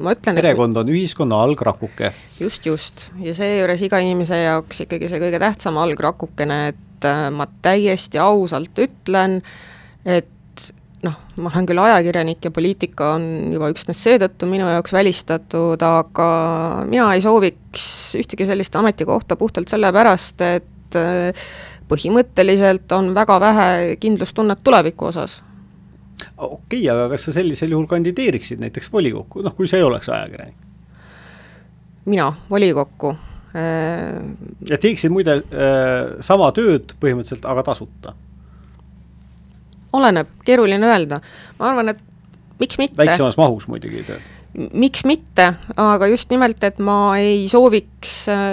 ma 0.00 0.12
ütlen 0.12 0.36
perekond 0.36 0.76
on 0.76 0.92
ühiskonna 0.92 1.40
algrakuke. 1.46 2.12
just, 2.40 2.66
just, 2.66 3.08
ja 3.20 3.34
seejuures 3.36 3.82
iga 3.86 4.00
inimese 4.04 4.42
jaoks 4.42 4.84
ikkagi 4.84 5.08
see 5.08 5.22
kõige 5.22 5.40
tähtsam 5.42 5.80
algrakukene, 5.80 6.60
et 6.74 7.08
äh, 7.08 7.26
ma 7.32 7.48
täiesti 7.62 8.20
ausalt 8.20 8.78
ütlen, 8.84 9.40
et 10.04 10.30
noh, 11.04 11.16
ma 11.36 11.50
olen 11.52 11.68
küll 11.68 11.80
ajakirjanik 11.82 12.46
ja 12.48 12.52
poliitika 12.54 13.14
on 13.18 13.26
juba 13.54 13.68
üksnes 13.72 14.00
seetõttu 14.06 14.48
minu 14.48 14.68
jaoks 14.70 14.94
välistatud, 14.96 15.82
aga 15.84 16.28
mina 16.88 17.10
ei 17.14 17.24
sooviks 17.24 17.86
ühtegi 18.20 18.48
sellist 18.48 18.76
ametikohta 18.80 19.36
puhtalt 19.40 19.72
sellepärast, 19.72 20.44
et 20.44 21.00
äh, 21.00 21.46
põhimõtteliselt 21.94 22.92
on 22.96 23.12
väga 23.16 23.38
vähe 23.40 23.68
kindlustunnet 24.02 24.62
tuleviku 24.64 25.10
osas. 25.12 25.42
okei 26.36 26.56
okay,, 26.56 26.88
aga 26.90 27.08
kas 27.14 27.28
sa 27.28 27.36
sellisel 27.38 27.74
juhul 27.74 27.86
kandideeriksid 27.90 28.62
näiteks 28.62 28.92
volikokku, 28.92 29.42
noh 29.42 29.54
kui 29.54 29.70
sa 29.70 29.78
ei 29.78 29.86
oleks 29.86 30.08
ajakirjanik? 30.08 30.58
mina 32.04 32.32
volikokku 32.50 33.14
äh.... 33.56 34.20
ja 34.70 34.78
teeksid 34.78 35.14
muide 35.14 35.40
äh, 35.40 36.14
sama 36.20 36.50
tööd 36.52 36.96
põhimõtteliselt, 37.00 37.48
aga 37.48 37.66
tasuta? 37.70 38.14
oleneb, 39.94 40.38
keeruline 40.44 40.90
öelda, 40.90 41.20
ma 41.58 41.70
arvan, 41.70 41.94
et 41.94 42.00
miks 42.60 42.78
mitte. 42.78 42.98
väiksemas 42.98 43.38
mahus 43.40 43.68
muidugi 43.70 44.02
tööd 44.06 44.33
miks 44.54 45.02
mitte, 45.06 45.48
aga 45.80 46.06
just 46.12 46.30
nimelt, 46.30 46.62
et 46.66 46.78
ma 46.82 47.16
ei 47.18 47.48
sooviks 47.50 48.14
äh, 48.30 48.46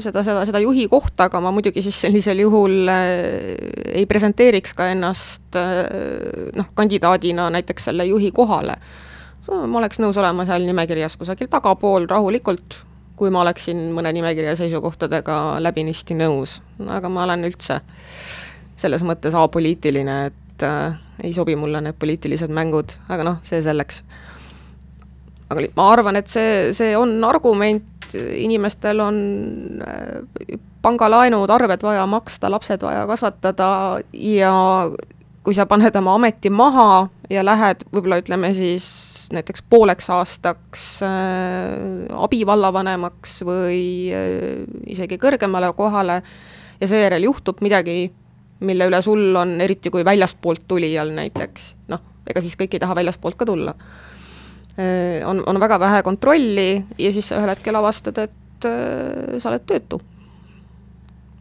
seda, 0.00 0.22
seda, 0.24 0.44
seda 0.48 0.62
juhi 0.64 0.86
kohta, 0.88 1.28
aga 1.28 1.40
ma 1.44 1.52
muidugi 1.54 1.82
siis 1.84 2.00
sellisel 2.06 2.40
juhul 2.46 2.88
äh, 2.88 3.54
ei 3.92 4.06
presenteeriks 4.08 4.72
ka 4.78 4.88
ennast 4.94 5.58
äh, 5.60 5.82
noh, 6.56 6.70
kandidaadina 6.78 7.50
näiteks 7.58 7.90
selle 7.90 8.08
juhi 8.08 8.32
kohale. 8.32 8.78
ma 9.48 9.78
oleks 9.80 10.00
nõus 10.00 10.16
olema 10.20 10.44
seal 10.44 10.64
nimekirjas 10.68 11.16
kusagil 11.16 11.48
tagapool 11.48 12.08
rahulikult, 12.08 12.82
kui 13.16 13.30
ma 13.32 13.40
oleksin 13.44 13.88
mõne 13.96 14.12
nimekirja 14.12 14.56
seisukohtadega 14.60 15.58
läbinisti 15.64 16.16
nõus, 16.16 16.58
aga 16.88 17.08
ma 17.08 17.24
olen 17.24 17.48
üldse 17.48 17.80
selles 18.78 19.02
mõttes 19.04 19.34
apoliitiline, 19.36 20.18
et 20.30 20.64
äh, 20.66 20.96
ei 21.24 21.34
sobi 21.34 21.56
mulle 21.58 21.80
need 21.84 21.98
poliitilised 21.98 22.52
mängud, 22.54 22.96
aga 23.10 23.26
noh, 23.26 23.38
see 23.46 23.60
selleks 23.64 24.04
aga 25.48 25.66
ma 25.76 25.90
arvan, 25.92 26.18
et 26.20 26.28
see, 26.30 26.72
see 26.76 26.94
on 26.96 27.18
argument, 27.24 28.08
inimestel 28.14 29.00
on 29.04 29.20
äh, 29.84 30.58
pangalaenud, 30.84 31.50
arved 31.50 31.84
vaja 31.84 32.04
maksta, 32.08 32.50
lapsed 32.52 32.84
vaja 32.84 33.06
kasvatada 33.08 33.70
ja 34.12 34.52
kui 35.44 35.56
sa 35.56 35.64
paned 35.68 35.96
oma 35.96 36.18
ameti 36.18 36.50
maha 36.52 37.06
ja 37.32 37.44
lähed 37.46 37.84
võib-olla 37.88 38.18
ütleme 38.20 38.50
siis 38.56 38.86
näiteks 39.32 39.64
pooleks 39.70 40.10
aastaks 40.12 40.84
äh, 41.06 42.08
abivallavanemaks 42.12 43.40
või 43.48 43.80
äh, 44.12 44.64
isegi 44.92 45.16
kõrgemale 45.20 45.72
kohale 45.76 46.20
ja 46.78 46.88
seejärel 46.90 47.24
juhtub 47.24 47.62
midagi, 47.64 48.10
mille 48.60 48.90
üle 48.90 49.00
sul 49.02 49.32
on, 49.40 49.56
eriti 49.64 49.90
kui 49.94 50.04
väljastpoolt 50.04 50.66
tulijal 50.68 51.10
näiteks, 51.16 51.72
noh, 51.88 52.04
ega 52.28 52.44
siis 52.44 52.58
kõik 52.60 52.76
ei 52.76 52.84
taha 52.84 53.00
väljastpoolt 53.00 53.40
ka 53.40 53.48
tulla 53.48 53.74
on, 55.26 55.42
on 55.46 55.60
väga 55.60 55.80
vähe 55.80 56.02
kontrolli 56.06 56.84
ja 56.98 57.10
siis 57.12 57.30
sa 57.30 57.40
ühel 57.40 57.50
hetkel 57.50 57.78
avastad, 57.78 58.18
et 58.22 58.68
äh, 58.68 59.38
sa 59.42 59.50
oled 59.50 59.64
töötu. 59.66 60.00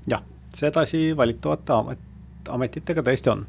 jah, 0.09 0.23
sedasi 0.55 1.11
valitavate 1.17 1.73
amet, 1.75 2.01
ametitega 2.49 3.03
tõesti 3.05 3.33
on. 3.33 3.45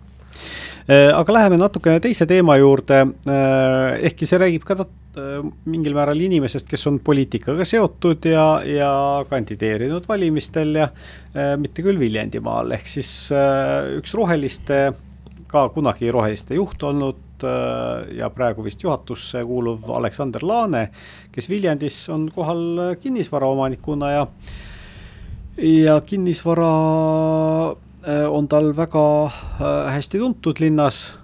Äh, 0.89 1.09
aga 1.15 1.37
läheme 1.39 1.61
natukene 1.61 2.03
teise 2.05 2.27
teema 2.29 2.59
juurde, 2.61 3.01
ehkki 4.11 4.29
see 4.29 4.41
räägib 4.45 4.67
ka 4.69 4.87
mingil 5.67 5.97
määral 5.97 6.21
inimesest, 6.21 6.69
kes 6.71 6.85
on 6.87 7.01
poliitikaga 7.03 7.65
seotud 7.67 8.29
ja, 8.29 8.61
ja 8.63 8.91
kandideerinud 9.27 10.05
valimistel 10.07 10.77
ja 10.79 10.87
mitte 11.59 11.83
küll 11.83 11.99
Viljandimaal, 11.99 12.71
ehk 12.77 12.93
siis 12.93 13.11
üks 13.99 14.15
roheliste, 14.15 14.93
ka 15.51 15.65
kunagi 15.75 16.13
roheliste 16.15 16.55
juht 16.55 16.85
olnud 16.87 17.25
Äh, 17.45 18.17
ja 18.19 18.31
praegu 18.31 18.65
vist 18.65 18.83
juhatusse 18.83 19.45
kuuluv 19.47 19.87
Aleksander 19.95 20.43
Laane, 20.43 20.89
kes 21.33 21.49
Viljandis 21.51 22.09
on 22.11 22.29
kohal 22.35 22.97
kinnisvaraomanikuna 23.01 24.11
ja 24.13 24.27
ja 25.59 26.01
kinnisvara 26.01 26.73
äh, 27.71 28.27
on 28.31 28.49
tal 28.49 28.73
väga 28.77 29.07
äh, 29.27 29.93
hästi 29.95 30.19
tuntud 30.19 30.61
linnas 30.61 31.15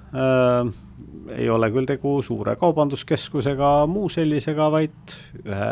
ei 1.34 1.48
ole 1.50 1.66
küll 1.74 1.88
tegu 1.88 2.20
suure 2.22 2.54
kaubanduskeskusega, 2.60 3.70
muu 3.90 4.06
sellisega, 4.12 4.68
vaid 4.70 5.14
ühe 5.42 5.70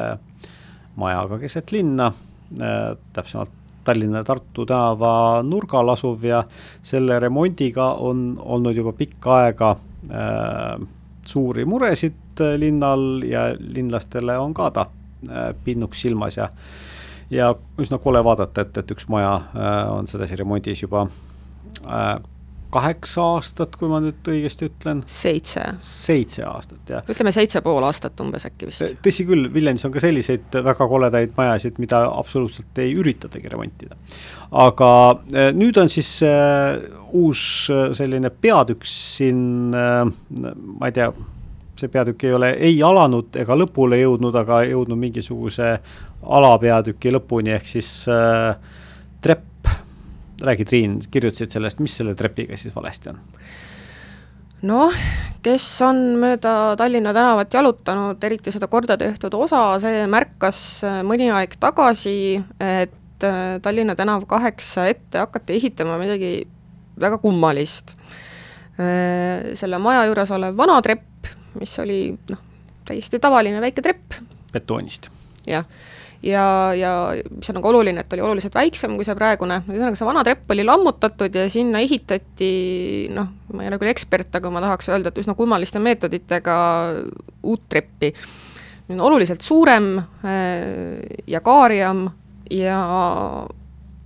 majaga 0.99 1.39
keset 1.39 1.71
linna, 1.71 2.09
täpsemalt 3.15 3.62
Tallinna 3.85 4.23
ja 4.23 4.25
Tartu 4.25 4.67
tänava 4.67 5.43
nurgal 5.43 5.89
asuv 5.95 6.25
ja 6.25 6.45
selle 6.83 7.19
remondiga 7.21 7.93
on 7.99 8.37
olnud 8.39 8.77
juba 8.77 8.93
pikka 8.93 9.37
aega 9.45 9.77
Äh, 10.11 10.87
suuri 11.27 11.65
muresid 11.65 12.41
äh, 12.41 12.57
linnal 12.59 13.23
ja 13.23 13.55
linlastele 13.59 14.35
on 14.39 14.55
ka 14.55 14.71
ta 14.71 14.87
äh, 15.31 15.55
pinnuks 15.65 16.01
silmas 16.03 16.37
ja 16.37 16.49
ja 17.31 17.55
üsna 17.79 17.99
kole 17.99 18.25
vaadata, 18.25 18.61
et, 18.61 18.77
et 18.77 18.91
üks 18.91 19.07
maja 19.09 19.31
on 19.89 20.07
sedasi 20.11 20.37
remondis 20.37 20.83
juba 20.83 21.07
kaheksa 22.73 23.25
aastat, 23.35 23.75
kui 23.77 23.91
ma 23.91 23.99
nüüd 24.03 24.29
õigesti 24.33 24.67
ütlen. 24.71 25.03
seitse. 25.11 25.65
seitse 25.83 26.45
aastat, 26.49 26.81
jah. 26.89 27.05
ütleme 27.11 27.33
seitse 27.35 27.61
pool 27.65 27.85
aastat 27.85 28.21
umbes 28.25 28.47
äkki 28.49 28.69
vist. 28.71 28.97
tõsi 29.05 29.27
küll, 29.29 29.49
Viljandis 29.53 29.85
on 29.89 29.93
ka 29.95 30.03
selliseid 30.03 30.57
väga 30.65 30.89
koledaid 30.89 31.35
majasid, 31.37 31.81
mida 31.83 32.05
absoluutselt 32.09 32.81
ei 32.83 32.95
üritatagi 32.97 33.53
remontida. 33.53 33.99
aga 34.65 34.89
eh, 35.35 35.51
nüüd 35.57 35.81
on 35.83 35.93
siis 35.93 36.15
uh, 36.27 36.81
uus 37.13 37.45
eh, 37.73 37.85
selline 37.97 38.33
peatükk 38.33 38.89
siin 38.89 39.43
ma 39.73 40.89
ei 40.89 40.97
tea, 40.97 41.11
see 41.77 41.93
peatükk 41.93 42.25
ei 42.29 42.35
ole 42.37 42.53
ei 42.71 42.83
alanud 42.85 43.37
ega 43.43 43.57
lõpule 43.59 44.01
jõudnud, 44.01 44.37
aga 44.39 44.63
jõudnud 44.71 45.01
mingisuguse 45.01 45.75
alapeatüki 46.23 47.13
lõpuni, 47.13 47.53
ehk 47.59 47.69
siis 47.69 47.89
trepp 49.23 49.51
räägi, 50.43 50.65
Triin, 50.69 50.99
kirjutasid 51.11 51.55
sellest, 51.55 51.81
mis 51.83 51.95
selle 51.97 52.15
trepiga 52.19 52.57
siis 52.59 52.75
valesti 52.75 53.13
on? 53.13 53.21
noh, 54.67 54.95
kes 55.43 55.67
on 55.87 56.01
mööda 56.23 56.75
Tallinna 56.79 57.13
tänavat 57.15 57.55
jalutanud, 57.55 58.23
eriti 58.25 58.53
seda 58.55 58.69
korda 58.71 58.97
tehtud 59.01 59.35
osa, 59.39 59.65
see 59.83 60.05
märkas 60.11 60.61
äh, 60.87 61.01
mõni 61.07 61.29
aeg 61.35 61.57
tagasi, 61.63 62.17
et 62.63 63.27
äh, 63.27 63.57
Tallinna 63.63 63.97
tänav 63.99 64.27
kaheksa 64.31 64.87
ette 64.91 65.23
hakati 65.25 65.59
ehitama 65.59 65.99
midagi 66.01 66.35
väga 67.01 67.19
kummalist. 67.23 67.97
Äh, 68.79 69.53
selle 69.59 69.83
maja 69.83 70.07
juures 70.11 70.31
olev 70.35 70.57
vana 70.59 70.79
trepp, 70.85 71.33
mis 71.59 71.75
oli 71.83 72.05
noh, 72.31 72.47
täiesti 72.89 73.21
tavaline 73.23 73.61
väike 73.63 73.85
trepp. 73.85 74.21
betoonist. 74.53 75.11
Jah 75.47 75.67
ja, 76.23 76.75
ja 76.75 76.91
mis 77.31 77.51
on 77.51 77.59
nagu 77.59 77.69
oluline, 77.69 78.03
et 78.03 78.15
oli 78.15 78.25
oluliselt 78.25 78.55
väiksem 78.55 78.95
kui 78.97 79.07
see 79.07 79.17
praegune, 79.19 79.61
ühesõnaga 79.67 79.99
see 79.99 80.09
vana 80.09 80.25
trepp 80.27 80.51
oli 80.55 80.65
lammutatud 80.67 81.35
ja 81.35 81.49
sinna 81.53 81.83
ehitati 81.83 82.53
noh, 83.15 83.33
ma 83.53 83.65
ei 83.65 83.73
ole 83.73 83.81
küll 83.83 83.93
ekspert, 83.93 84.31
aga 84.39 84.53
ma 84.53 84.63
tahaks 84.65 84.91
öelda, 84.93 85.11
et 85.11 85.23
üsna 85.23 85.35
kummaliste 85.39 85.83
meetoditega 85.83 86.57
uut 87.43 87.67
treppi. 87.69 88.13
oluliselt 88.93 89.41
suurem 89.41 89.97
äh, 89.99 91.01
ja 91.27 91.41
kaariam 91.41 92.09
ja 92.51 92.79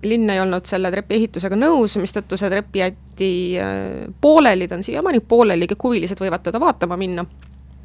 linn 0.07 0.31
ei 0.31 0.41
olnud 0.41 0.67
selle 0.69 0.91
trepi 0.93 1.17
ehitusega 1.19 1.57
nõus, 1.59 1.97
mistõttu 1.99 2.39
see 2.39 2.51
trepp 2.53 2.77
jäeti 2.77 3.31
äh, 3.61 4.07
pooleli, 4.21 4.69
ta 4.69 4.79
on 4.79 4.87
siiamaani 4.87 5.21
pooleli, 5.21 5.69
kõik 5.73 5.89
huvilised 5.91 6.21
võivad 6.21 6.45
teda 6.47 6.61
vaatama 6.63 6.97
minna, 6.97 7.27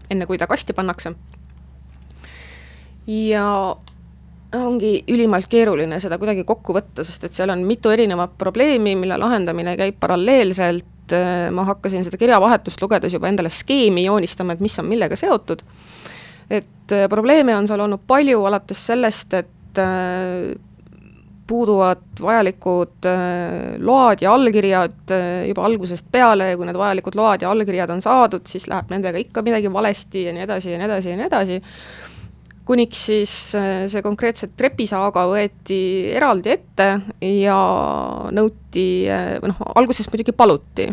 enne 0.09 0.27
kui 0.29 0.37
ta 0.37 0.47
kasti 0.47 0.77
pannakse. 0.77 1.15
Ja 3.07 3.47
ongi 4.55 5.03
ülimalt 5.07 5.47
keeruline 5.51 5.99
seda 6.03 6.17
kuidagi 6.19 6.43
kokku 6.47 6.75
võtta, 6.75 7.05
sest 7.07 7.23
et 7.27 7.35
seal 7.35 7.53
on 7.53 7.63
mitu 7.67 7.91
erinevat 7.93 8.33
probleemi, 8.37 8.95
mille 8.99 9.17
lahendamine 9.19 9.77
käib 9.79 9.99
paralleelselt, 9.99 11.15
ma 11.51 11.65
hakkasin 11.67 12.05
seda 12.07 12.19
kirjavahetust 12.19 12.81
lugedes 12.83 13.13
juba 13.15 13.27
endale 13.31 13.51
skeemi 13.51 14.05
joonistama, 14.05 14.55
et 14.55 14.63
mis 14.63 14.77
on 14.79 14.87
millega 14.87 15.15
seotud, 15.19 15.63
et 16.51 16.95
äh, 16.95 17.07
probleeme 17.09 17.55
on 17.55 17.67
seal 17.67 17.83
olnud 17.83 18.03
palju, 18.07 18.43
alates 18.47 18.85
sellest, 18.91 19.33
et 19.39 19.79
äh, 19.79 20.51
puuduvad 21.47 22.21
vajalikud 22.21 23.07
äh, 23.07 23.79
load 23.83 24.23
ja 24.23 24.35
allkirjad 24.35 25.15
juba 25.47 25.65
algusest 25.67 26.07
peale. 26.11 26.51
Ja 26.51 26.59
kui 26.59 26.67
need 26.67 26.79
vajalikud 26.79 27.17
load 27.19 27.43
ja 27.43 27.51
allkirjad 27.51 27.91
on 27.91 28.03
saadud, 28.03 28.45
siis 28.47 28.69
läheb 28.71 28.91
nendega 28.93 29.19
ikka 29.19 29.43
midagi 29.43 29.71
valesti 29.73 30.27
ja 30.29 30.35
nii 30.35 30.47
edasi 30.47 30.71
ja 30.71 30.79
nii 30.79 30.87
edasi 30.87 31.11
ja 31.11 31.19
nii 31.19 31.27
edasi 31.27 31.59
kuniks 32.71 33.05
siis 33.09 33.33
äh, 33.59 33.85
see 33.91 34.03
konkreetselt 34.05 34.55
trepisaaga 34.59 35.25
võeti 35.27 35.81
eraldi 36.15 36.53
ette 36.53 36.87
ja 37.41 37.57
nõuti, 38.31 38.85
äh, 39.11 39.35
noh, 39.43 39.59
alguses 39.75 40.07
muidugi 40.11 40.35
paluti 40.35 40.87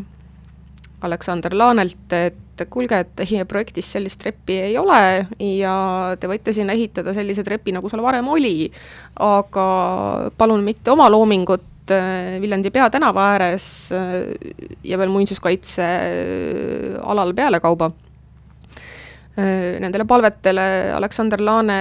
Aleksander 1.06 1.54
Laanelt, 1.54 2.10
et 2.16 2.64
kuulge, 2.72 2.98
et 3.04 3.12
teie 3.20 3.44
projektis 3.46 3.92
sellist 3.94 4.18
treppi 4.18 4.56
ei 4.64 4.74
ole 4.80 5.28
ja 5.38 5.74
te 6.18 6.26
võite 6.26 6.50
sinna 6.56 6.74
ehitada 6.74 7.14
sellise 7.14 7.44
trepi, 7.46 7.70
nagu 7.76 7.86
seal 7.90 8.02
varem 8.02 8.26
oli, 8.34 8.66
aga 9.22 9.68
palun 10.34 10.66
mitte 10.66 10.90
oma 10.90 11.06
loomingut 11.14 11.94
äh, 11.94 12.40
Viljandi 12.42 12.74
peatänava 12.74 13.28
ääres 13.36 13.68
ja 14.82 14.98
veel 14.98 15.14
muinsuskaitse 15.14 15.86
alal 17.06 17.36
pealekauba 17.38 17.92
nendele 19.38 20.04
palvetele 20.08 20.62
Aleksander 20.96 21.42
Laane 21.44 21.78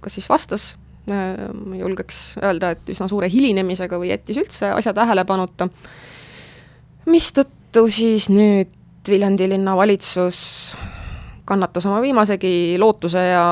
kas 0.00 0.14
siis 0.14 0.28
vastas, 0.30 0.66
äh, 1.10 1.48
ma 1.50 1.78
julgeks 1.80 2.38
öelda, 2.42 2.74
et 2.74 2.94
üsna 2.94 3.08
suure 3.10 3.30
hilinemisega 3.32 3.98
või 3.98 4.12
jättis 4.12 4.38
üldse 4.42 4.70
asja 4.76 4.94
tähelepanuta, 4.96 5.68
mistõttu 7.10 7.86
siis 7.90 8.30
nüüd 8.32 8.72
Viljandi 9.04 9.44
linnavalitsus 9.50 10.38
kannatas 11.44 11.84
oma 11.86 11.98
viimasegi 12.00 12.78
lootuse 12.80 13.20
ja, 13.20 13.48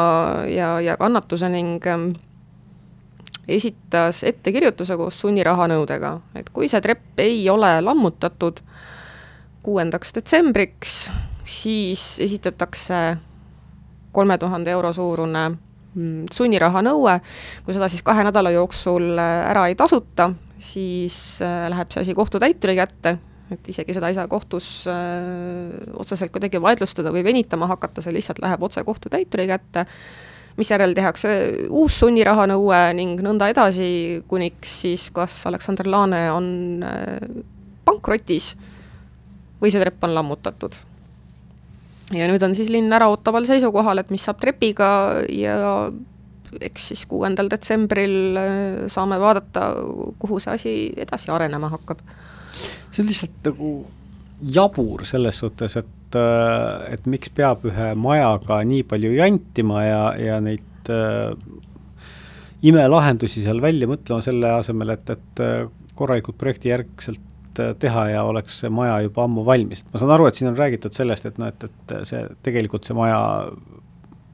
ja, 0.49 0.69
ja 0.81 0.95
kannatuse 0.97 1.51
ning 1.53 1.85
ähm, 1.87 2.07
esitas 3.49 4.23
ettekirjutuse 4.25 4.97
koos 4.97 5.19
sunnirahanõudega, 5.21 6.15
et 6.41 6.49
kui 6.55 6.71
see 6.73 6.81
trepp 6.81 7.21
ei 7.21 7.43
ole 7.53 7.75
lammutatud 7.85 8.63
kuuendaks 9.63 10.15
detsembriks, 10.17 10.97
siis 11.45 12.17
esitatakse 12.25 13.03
kolme 14.13 14.39
tuhande 14.39 14.73
euro 14.73 14.93
suurune 14.93 15.49
mm, 15.51 16.31
sunnirahanõue, 16.33 17.19
kui 17.65 17.77
seda 17.77 17.89
siis 17.91 18.05
kahe 18.07 18.25
nädala 18.27 18.53
jooksul 18.55 19.13
äh, 19.17 19.35
ära 19.51 19.67
ei 19.71 19.77
tasuta, 19.79 20.31
siis 20.61 21.17
äh, 21.45 21.67
läheb 21.73 21.93
see 21.93 22.05
asi 22.05 22.17
kohtutäituri 22.17 22.77
kätte. 22.79 23.19
Et 23.53 23.67
isegi 23.69 23.93
seda 23.93 24.09
ei 24.09 24.17
saa 24.17 24.29
kohtus 24.33 24.87
äh, 24.89 25.73
otseselt 26.01 26.33
kuidagi 26.33 26.61
vaidlustada 26.63 27.13
või 27.13 27.25
venitama 27.27 27.69
hakata, 27.73 28.05
see 28.05 28.15
lihtsalt 28.17 28.41
läheb 28.45 28.63
otse 28.65 28.85
kohtutäituri 28.85 29.49
kätte, 29.51 29.85
misjärel 30.57 30.95
tehakse 30.97 31.33
uus 31.69 31.99
sunnirahanõue 32.01 32.81
ning 32.97 33.21
nõnda 33.25 33.49
edasi, 33.53 34.23
kuniks 34.29 34.81
siis 34.85 35.09
kas 35.13 35.43
Aleksander 35.49 35.89
Laane 35.89 36.27
on 36.33 36.47
pankrotis 37.85 38.53
või 39.63 39.73
see 39.73 39.81
trepp 39.81 40.05
on 40.05 40.17
lammutatud. 40.17 40.77
Ja 42.17 42.29
nüüd 42.31 42.43
on 42.45 42.57
siis 42.57 42.71
linn 42.73 42.93
äraootaval 42.93 43.47
seisukohal, 43.49 44.03
et 44.03 44.11
mis 44.13 44.25
saab 44.27 44.41
trepiga 44.43 44.89
ja 45.33 45.57
eks 46.61 46.91
siis 46.93 47.07
kuuendal 47.09 47.49
detsembril 47.53 48.37
äh, 48.37 48.85
saame 48.93 49.19
vaadata, 49.21 49.71
kuhu 50.21 50.41
see 50.43 50.53
asi 50.53 50.75
edasi 51.01 51.33
arenema 51.33 51.73
hakkab. 51.73 52.03
See 52.93 53.03
on 53.03 53.09
lihtsalt 53.09 53.49
nagu 53.49 53.73
jabur 54.43 55.07
selles 55.09 55.39
suhtes, 55.41 55.77
et, 55.81 56.19
äh, 56.19 56.93
et 56.95 57.09
miks 57.11 57.33
peab 57.35 57.65
ühe 57.69 57.93
majaga 57.99 58.61
nii 58.69 58.85
palju 58.89 59.15
jantima 59.17 59.85
ja, 59.87 60.03
ja 60.21 60.41
neid 60.45 60.93
äh, 60.93 61.33
imelahendusi 62.63 63.45
seal 63.45 63.63
välja 63.63 63.89
mõtlema 63.91 64.23
selle 64.25 64.53
asemel, 64.59 64.95
et, 64.97 65.15
et 65.17 65.45
äh, 65.45 65.69
korralikult 65.99 66.39
projektijärgselt 66.41 67.32
teha 67.79 68.09
ja 68.13 68.25
oleks 68.29 68.61
see 68.63 68.71
maja 68.73 69.01
juba 69.07 69.27
ammu 69.27 69.45
valmis, 69.47 69.85
ma 69.93 70.01
saan 70.01 70.15
aru, 70.17 70.29
et 70.29 70.39
siin 70.39 70.51
on 70.53 70.59
räägitud 70.59 70.95
sellest, 70.97 71.27
et 71.29 71.41
noh, 71.43 71.53
et, 71.53 71.67
et 71.69 71.97
see 72.09 72.23
tegelikult 72.47 72.89
see 72.89 72.97
maja 72.97 73.23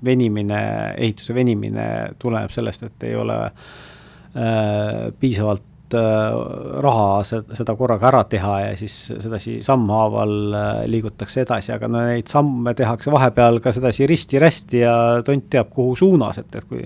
venimine, 0.04 0.60
ehituse 0.96 1.34
venimine 1.34 1.88
tuleneb 2.22 2.52
sellest, 2.54 2.84
et 2.86 3.08
ei 3.08 3.16
ole 3.18 3.38
äh, 3.48 5.08
piisavalt 5.18 5.67
Äh, 5.67 5.67
raha 5.94 7.22
seda 7.24 7.74
korraga 7.78 8.08
ära 8.10 8.22
teha 8.28 8.54
ja 8.60 8.76
siis 8.78 8.94
sedasi 9.10 9.58
sammhaaval 9.64 10.34
äh, 10.54 10.82
liigutakse 10.90 11.42
edasi, 11.44 11.72
aga 11.74 11.90
no 11.90 12.02
neid 12.06 12.28
samme 12.30 12.74
tehakse 12.78 13.12
vahepeal 13.14 13.60
ka 13.64 13.72
sedasi 13.74 14.08
risti-rästi 14.10 14.82
ja 14.82 14.94
tont 15.26 15.48
teab, 15.52 15.70
kuhu 15.74 15.96
suunas, 15.98 16.40
et, 16.42 16.58
et 16.58 16.68
kui 16.68 16.82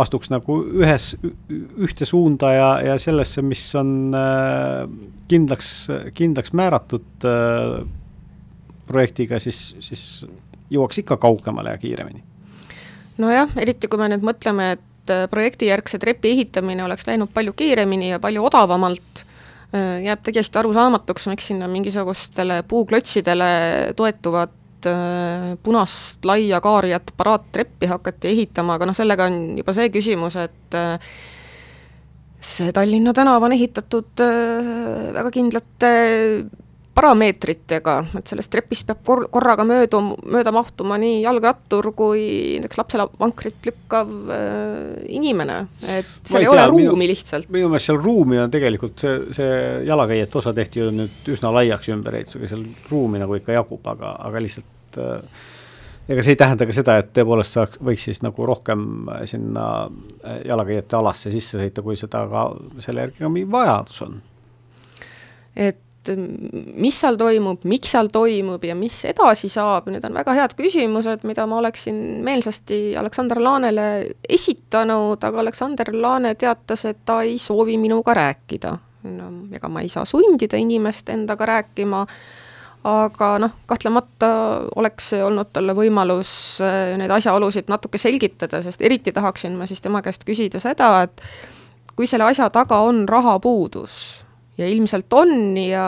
astuks 0.00 0.30
nagu 0.30 0.60
ühes, 0.80 1.12
ühte 1.50 2.06
suunda 2.06 2.52
ja, 2.54 2.68
ja 2.92 2.98
sellesse, 3.02 3.42
mis 3.42 3.64
on 3.78 4.14
äh, 4.16 4.84
kindlaks, 5.30 5.72
kindlaks 6.14 6.54
määratud 6.56 7.28
projektiga, 8.90 9.38
siis, 9.42 9.74
siis 9.82 10.04
jõuaks 10.70 11.02
ikka 11.02 11.18
kaugemale 11.20 11.74
ja 11.74 11.78
kiiremini. 11.78 12.22
nojah, 13.18 13.50
eriti 13.60 13.90
kui 13.90 14.00
me 14.00 14.08
nüüd 14.10 14.24
mõtleme, 14.26 14.72
et 14.76 14.86
et 15.10 15.16
äh, 15.16 15.26
projektijärgse 15.30 15.98
trepi 15.98 16.30
ehitamine 16.34 16.84
oleks 16.84 17.06
läinud 17.08 17.32
palju 17.34 17.52
kiiremini 17.56 18.12
ja 18.12 18.20
palju 18.22 18.44
odavamalt, 18.46 19.24
äh, 19.74 20.00
jääb 20.06 20.22
täiesti 20.26 20.60
arusaamatuks, 20.60 21.26
miks 21.32 21.50
sinna 21.50 21.68
mingisugustele 21.68 22.62
puuklotsidele 22.68 23.50
toetuvat 23.96 24.86
äh, 24.86 25.50
punast 25.62 26.24
laia 26.24 26.60
kaarjat 26.60 27.12
paraattreppi 27.16 27.90
hakati 27.90 28.32
ehitama, 28.34 28.78
aga 28.78 28.90
noh, 28.90 28.96
sellega 28.96 29.28
on 29.30 29.58
juba 29.60 29.74
see 29.76 29.90
küsimus, 29.92 30.38
et 30.40 30.80
see 32.40 32.72
Tallinna 32.72 33.12
tänav 33.12 33.42
on 33.44 33.52
ehitatud 33.52 34.22
väga 35.12 35.30
kindlate 35.34 35.90
parameetritega, 36.94 37.94
et 38.18 38.30
sellest 38.30 38.50
trepist 38.50 38.88
peab 38.88 39.02
kor-, 39.06 39.26
korraga 39.32 39.64
möödu, 39.66 40.00
mööda 40.26 40.52
mahtuma 40.54 40.98
nii 41.00 41.20
jalgrattur 41.22 41.92
kui 41.96 42.22
näiteks 42.58 42.80
lapsele 42.80 43.06
vankrit 43.20 43.68
lükkav 43.68 44.10
äh, 44.34 44.96
inimene, 45.14 45.60
et 45.84 46.10
seal 46.26 46.42
ei, 46.42 46.48
ei 46.48 46.48
tea, 46.48 46.54
ole 46.56 46.66
ruumi 46.72 46.96
minu, 47.04 47.12
lihtsalt. 47.12 47.50
minu 47.54 47.70
meelest 47.70 47.92
seal 47.92 48.00
ruumi 48.00 48.40
on 48.42 48.50
tegelikult, 48.52 48.98
see, 49.02 49.20
see 49.36 49.60
jalakäijate 49.86 50.40
osa 50.42 50.52
tehti 50.56 50.82
ju 50.82 50.90
nüüd 50.94 51.30
üsna 51.30 51.52
laiaks 51.54 51.92
ümberehitusega, 51.94 52.50
seal 52.50 52.66
ruumi 52.90 53.22
nagu 53.22 53.38
ikka 53.38 53.54
jagub, 53.54 53.86
aga, 53.92 54.16
aga 54.26 54.42
lihtsalt 54.42 54.98
äh, 54.98 55.44
ega 56.10 56.24
see 56.26 56.34
ei 56.34 56.40
tähenda 56.40 56.66
ka 56.66 56.74
seda, 56.74 56.96
et 57.00 57.12
tõepoolest 57.14 57.54
saaks, 57.54 57.80
võiks 57.86 58.08
siis 58.08 58.18
nagu 58.26 58.48
rohkem 58.50 58.88
sinna 59.30 59.66
äh, 59.86 60.40
jalakäijate 60.50 60.98
alasse 60.98 61.30
sisse 61.30 61.60
sõita, 61.60 61.86
kui 61.86 61.94
seda 62.00 62.24
ka 62.32 62.48
selle 62.82 63.06
järgi 63.06 63.22
ka 63.22 63.30
mingi 63.30 63.50
vajadus 63.54 64.02
on. 64.08 64.18
et 65.54 65.78
mis 66.08 66.96
seal 67.02 67.16
toimub, 67.20 67.64
miks 67.68 67.92
seal 67.92 68.08
toimub 68.12 68.62
ja 68.64 68.74
mis 68.78 69.02
edasi 69.10 69.50
saab, 69.52 69.90
need 69.92 70.04
on 70.08 70.16
väga 70.16 70.34
head 70.38 70.54
küsimused, 70.56 71.26
mida 71.28 71.44
ma 71.48 71.58
oleksin 71.60 71.96
meelsasti 72.24 72.96
Aleksander 72.96 73.40
Laanele 73.42 73.88
esitanud, 74.28 75.20
aga 75.20 75.42
Aleksander 75.42 75.92
Laane 75.92 76.34
teatas, 76.40 76.86
et 76.88 77.02
ta 77.04 77.20
ei 77.26 77.36
soovi 77.38 77.76
minuga 77.80 78.14
rääkida. 78.16 78.78
no 79.02 79.26
ega 79.56 79.68
ma 79.68 79.80
ei 79.80 79.88
saa 79.88 80.04
sundida 80.04 80.56
inimest 80.60 81.08
endaga 81.08 81.46
rääkima, 81.46 82.06
aga 82.84 83.28
noh, 83.40 83.54
kahtlemata 83.66 84.32
oleks 84.76 85.12
olnud 85.24 85.52
talle 85.52 85.72
võimalus 85.76 86.32
äh, 86.64 86.96
neid 87.00 87.12
asjaolusid 87.12 87.68
natuke 87.68 87.98
selgitada, 87.98 88.62
sest 88.62 88.82
eriti 88.82 89.12
tahaksin 89.12 89.56
ma 89.56 89.68
siis 89.68 89.80
tema 89.80 90.02
käest 90.04 90.24
küsida 90.24 90.60
seda, 90.60 91.02
et 91.04 91.22
kui 91.96 92.08
selle 92.08 92.24
asja 92.28 92.48
taga 92.52 92.80
on 92.88 93.06
rahapuudus 93.08 94.19
ja 94.60 94.68
ilmselt 94.68 95.12
on 95.16 95.56
ja 95.58 95.84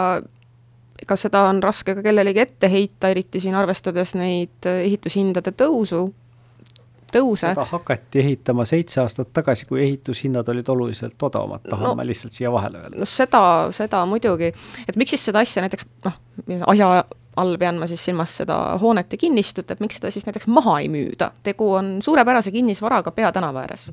ega 1.02 1.18
seda 1.18 1.46
on 1.50 1.62
raske 1.62 1.96
ka 1.96 2.02
kellelegi 2.04 2.42
ette 2.42 2.70
heita, 2.70 3.10
eriti 3.12 3.40
siin 3.42 3.56
arvestades 3.58 4.14
neid 4.18 4.68
ehitushindade 4.70 5.54
tõusu, 5.58 6.02
tõuse. 7.12 7.48
seda 7.52 7.66
hakati 7.72 8.22
ehitama 8.22 8.66
seitse 8.68 9.00
aastat 9.02 9.32
tagasi, 9.34 9.66
kui 9.68 9.82
ehitushinnad 9.84 10.48
olid 10.52 10.68
oluliselt 10.74 11.26
odavamad, 11.28 11.64
tahan 11.68 11.90
no, 11.90 11.96
ma 11.98 12.06
lihtsalt 12.06 12.36
siia 12.36 12.52
vahele 12.54 12.84
öelda. 12.84 13.00
no 13.02 13.08
seda, 13.08 13.42
seda 13.74 14.04
muidugi, 14.08 14.52
et 14.86 15.00
miks 15.00 15.16
siis 15.16 15.26
seda 15.30 15.42
asja 15.42 15.64
näiteks 15.64 15.88
noh, 16.06 16.20
asja 16.70 16.92
all 17.42 17.56
pean 17.58 17.78
ma 17.80 17.88
siis 17.88 18.02
silmas 18.04 18.36
seda 18.42 18.58
hoonet 18.80 19.12
ja 19.14 19.18
kinnistut, 19.20 19.70
et 19.72 19.80
miks 19.80 19.98
seda 19.98 20.12
siis 20.12 20.28
näiteks 20.28 20.48
maha 20.52 20.78
ei 20.84 20.90
müüda, 20.92 21.32
tegu 21.42 21.70
on 21.78 21.94
suurepärase 22.04 22.52
kinnisvaraga 22.54 23.14
peatänava 23.16 23.66
ääres 23.66 23.90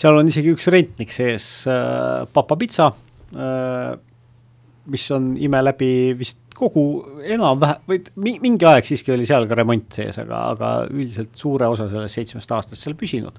seal 0.00 0.16
on 0.16 0.30
isegi 0.30 0.54
üks 0.54 0.70
rentnik 0.72 1.12
sees 1.12 1.50
äh,, 1.68 2.26
Papa 2.32 2.56
Pitsa 2.60 2.90
äh,, 3.36 3.98
mis 4.90 5.06
on 5.14 5.34
ime 5.38 5.60
läbi 5.62 5.90
vist 6.18 6.42
kogu 6.56 6.84
enam-vähem, 7.24 7.84
või 7.88 8.34
mingi 8.42 8.66
aeg 8.68 8.86
siiski 8.88 9.14
oli 9.14 9.28
seal 9.28 9.46
ka 9.48 9.56
remont 9.58 10.00
sees, 10.00 10.18
aga, 10.20 10.42
aga 10.54 10.72
üldiselt 10.90 11.32
suure 11.38 11.68
osa 11.70 11.88
sellest 11.90 12.18
seitsmest 12.18 12.52
aastast 12.56 12.84
seal 12.84 12.96
püsinud. 12.98 13.38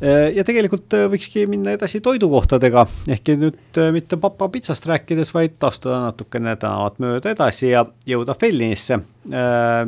Äh, 0.00 0.30
ja 0.32 0.44
tegelikult 0.48 0.94
äh, 0.96 1.04
võikski 1.12 1.44
minna 1.50 1.74
edasi 1.76 2.00
toidukohtadega, 2.04 2.86
ehkki 3.12 3.36
nüüd 3.36 3.80
äh, 3.80 3.90
mitte 3.92 4.16
Papa 4.20 4.48
Pitsast 4.52 4.88
rääkides, 4.88 5.34
vaid 5.36 5.60
astuda 5.68 6.00
natukene 6.06 6.56
tänavat 6.56 6.96
mööda 7.02 7.34
edasi 7.34 7.74
ja 7.74 7.84
jõuda 8.08 8.36
Fellinisse, 8.40 9.02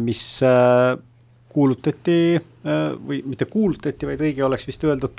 mis 0.03 0.27
kuulutati 1.53 2.37
äh, 2.37 2.81
või 2.97 3.23
mitte 3.27 3.47
kuulutati, 3.51 4.09
vaid 4.09 4.23
õige 4.25 4.45
oleks 4.47 4.67
vist 4.69 4.85
öelda, 4.87 5.11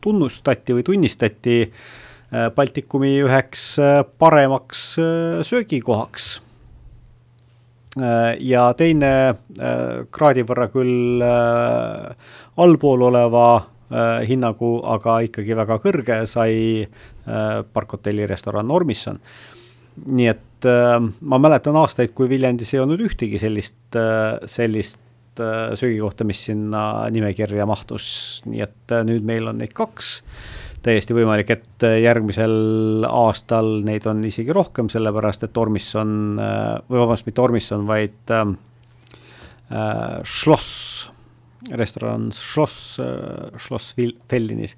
tunnustati 0.00 0.76
või 0.76 0.86
tunnistati 0.86 1.56
äh, 1.64 2.46
Baltikumi 2.54 3.16
üheks 3.24 3.64
äh, 3.82 4.00
paremaks 4.18 4.86
söögikohaks. 5.48 6.30
ja 8.38 8.68
teine 8.78 9.08
kraadi 10.14 10.44
võrra 10.46 10.68
küll 10.70 11.24
allpool 12.62 13.02
oleva 13.02 13.46
hinnagu, 14.22 14.68
aga 14.86 15.16
ikkagi 15.26 15.56
väga 15.58 15.78
kõrge, 15.82 16.20
sai 16.30 16.86
Park 17.72 17.96
Hotelli 17.96 18.28
restoran 18.30 18.70
Normisson. 18.70 19.18
nii 20.06 20.28
et 20.30 20.70
ma 21.20 21.42
mäletan 21.42 21.76
aastaid, 21.82 22.14
kui 22.14 22.30
Viljandis 22.30 22.70
ei 22.74 22.80
olnud 22.80 23.02
ühtegi 23.02 23.42
sellist, 23.42 23.98
sellist 24.46 25.02
Äh, 25.38 25.74
söögikohta, 25.78 26.24
mis 26.24 26.40
sinna 26.44 27.06
nimekirja 27.12 27.66
mahtus, 27.68 28.06
nii 28.50 28.64
et 28.64 28.92
äh, 28.92 29.04
nüüd 29.06 29.22
meil 29.26 29.46
on 29.46 29.60
neid 29.60 29.72
kaks. 29.76 30.20
täiesti 30.82 31.14
võimalik, 31.14 31.50
et 31.52 31.84
äh, 31.86 31.98
järgmisel 32.02 33.04
aastal 33.06 33.68
neid 33.86 34.08
on 34.10 34.24
isegi 34.26 34.52
rohkem, 34.56 34.88
sellepärast 34.90 35.44
et 35.46 35.60
Ormisson, 35.60 36.40
või 36.88 37.02
vabandust, 37.02 37.28
mitte 37.28 37.44
Ormisson, 37.44 37.86
vaid 37.86 38.32
äh, 38.34 38.50
Schloss, 40.24 41.10
restoran 41.78 42.30
Schloss 42.34 42.98
äh,, 42.98 43.54
Schloss 43.60 43.94
Fellinis 44.28 44.76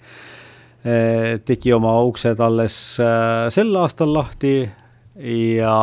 tegi 1.46 1.70
oma 1.70 1.92
uksed 2.02 2.40
alles 2.42 2.74
sel 2.98 3.76
aastal 3.78 4.10
lahti 4.16 4.56
ja 5.54 5.76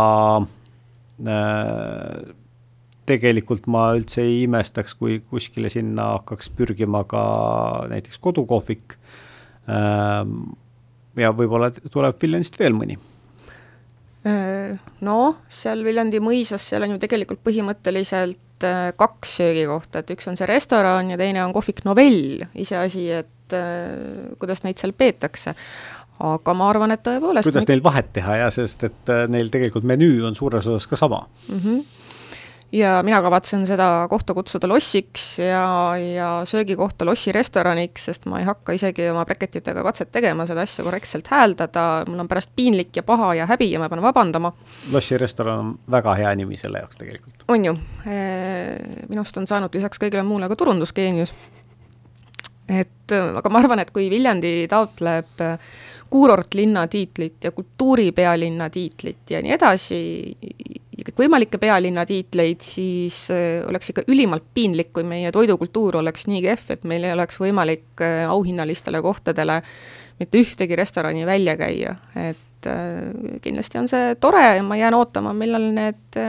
tegelikult 3.10 3.68
ma 3.72 3.90
üldse 3.98 4.24
ei 4.26 4.44
imestaks, 4.46 4.96
kui 5.00 5.20
kuskile 5.26 5.72
sinna 5.74 6.14
hakkaks 6.18 6.52
pürgima 6.56 7.04
ka 7.10 7.22
näiteks 7.92 8.22
kodukohvik. 8.24 8.98
Ähm, 9.70 10.52
ja 11.20 11.32
võib-olla 11.36 11.72
tuleb 11.74 12.20
Viljandist 12.22 12.58
veel 12.60 12.76
mõni 12.78 12.98
äh, 14.28 14.78
no 15.06 15.20
seal 15.52 15.84
Viljandi 15.86 16.22
mõisas, 16.24 16.64
seal 16.72 16.86
on 16.86 16.96
ju 16.96 17.02
tegelikult 17.02 17.42
põhimõtteliselt 17.46 18.66
äh, 18.68 18.90
kaks 19.00 19.38
söögikohta, 19.42 20.04
et 20.04 20.14
üks 20.16 20.30
on 20.32 20.40
see 20.40 20.50
restoran 20.50 21.14
ja 21.14 21.20
teine 21.20 21.44
on 21.46 21.56
kohvik 21.56 21.84
Novell, 21.88 22.46
iseasi, 22.60 23.06
et 23.22 23.58
äh, 23.58 24.36
kuidas 24.42 24.64
neid 24.66 24.82
seal 24.82 24.96
peetakse. 24.98 25.56
aga 26.20 26.54
ma 26.58 26.66
arvan, 26.68 26.92
et 26.92 27.04
tõepoolest 27.06 27.48
kuidas 27.48 27.70
neil 27.70 27.84
vahet 27.84 28.10
teha 28.14 28.42
ja 28.42 28.50
sest, 28.52 28.84
et 28.84 29.14
neil 29.32 29.48
tegelikult 29.54 29.86
menüü 29.88 30.26
on 30.28 30.36
suures 30.36 30.68
osas 30.68 30.88
ka 30.88 31.00
sama 31.00 31.26
mm. 31.48 31.60
-hmm 31.64 31.88
ja 32.72 33.00
mina 33.04 33.22
kavatsen 33.22 33.66
seda 33.68 34.08
kohta 34.10 34.34
kutsuda 34.34 34.68
lossiks 34.70 35.40
ja, 35.40 35.98
ja 35.98 36.30
söögikohta 36.46 37.06
lossirestoraniks, 37.06 38.06
sest 38.10 38.28
ma 38.30 38.40
ei 38.40 38.48
hakka 38.48 38.76
isegi 38.78 39.10
oma 39.10 39.26
bräketitega 39.26 39.84
katset 39.84 40.12
tegema, 40.12 40.46
seda 40.50 40.64
asja 40.66 40.86
korrektselt 40.86 41.28
hääldada, 41.32 41.86
mul 42.10 42.22
on 42.24 42.30
pärast 42.30 42.54
piinlik 42.56 42.96
ja 42.96 43.04
paha 43.04 43.34
ja 43.42 43.50
häbi 43.50 43.72
ja 43.72 43.82
ma 43.82 43.90
pean 43.90 44.04
vabandama. 44.06 44.54
lossirestoran 44.92 45.60
on 45.60 45.76
väga 45.92 46.16
hea 46.22 46.36
nimi 46.36 46.58
selle 46.58 46.84
jaoks 46.84 47.02
tegelikult. 47.02 47.46
on 47.48 47.66
ju, 47.66 47.76
minust 49.10 49.38
on 49.38 49.48
saanud 49.48 49.74
lisaks 49.74 50.02
kõigele 50.02 50.24
muule 50.24 50.50
ka 50.50 50.56
turundusgeenius. 50.60 51.34
et 52.70 53.18
aga 53.18 53.50
ma 53.50 53.64
arvan, 53.64 53.82
et 53.82 53.92
kui 53.92 54.10
Viljandi 54.10 54.68
taotleb 54.70 55.42
kuurortlinna 56.10 56.88
tiitlit 56.88 57.44
ja 57.44 57.52
kultuuripealinna 57.52 58.70
tiitlit 58.70 59.30
ja 59.30 59.42
nii 59.42 59.52
edasi, 59.54 60.00
ja 61.00 61.08
kõikvõimalikke 61.08 61.60
pealinna 61.62 62.04
tiitleid, 62.08 62.64
siis 62.66 63.22
äh, 63.34 63.62
oleks 63.70 63.94
ikka 63.94 64.04
ülimalt 64.12 64.46
piinlik, 64.56 64.92
kui 64.96 65.06
meie 65.08 65.32
toidukultuur 65.36 66.00
oleks 66.02 66.28
nii 66.30 66.44
kehv, 66.44 66.68
et 66.76 66.86
meil 66.90 67.08
ei 67.08 67.16
oleks 67.16 67.40
võimalik 67.42 68.04
äh, 68.04 68.26
auhinnalistele 68.30 69.02
kohtadele 69.06 69.62
mitte 70.20 70.42
ühtegi 70.44 70.76
restorani 70.76 71.24
välja 71.28 71.56
käia, 71.60 71.96
et 72.20 72.68
äh, 72.68 73.40
kindlasti 73.44 73.82
on 73.82 73.90
see 73.92 74.14
tore 74.20 74.44
ja 74.60 74.66
ma 74.66 74.80
jään 74.80 75.00
ootama, 75.00 75.34
millal 75.38 75.72
need 75.76 76.20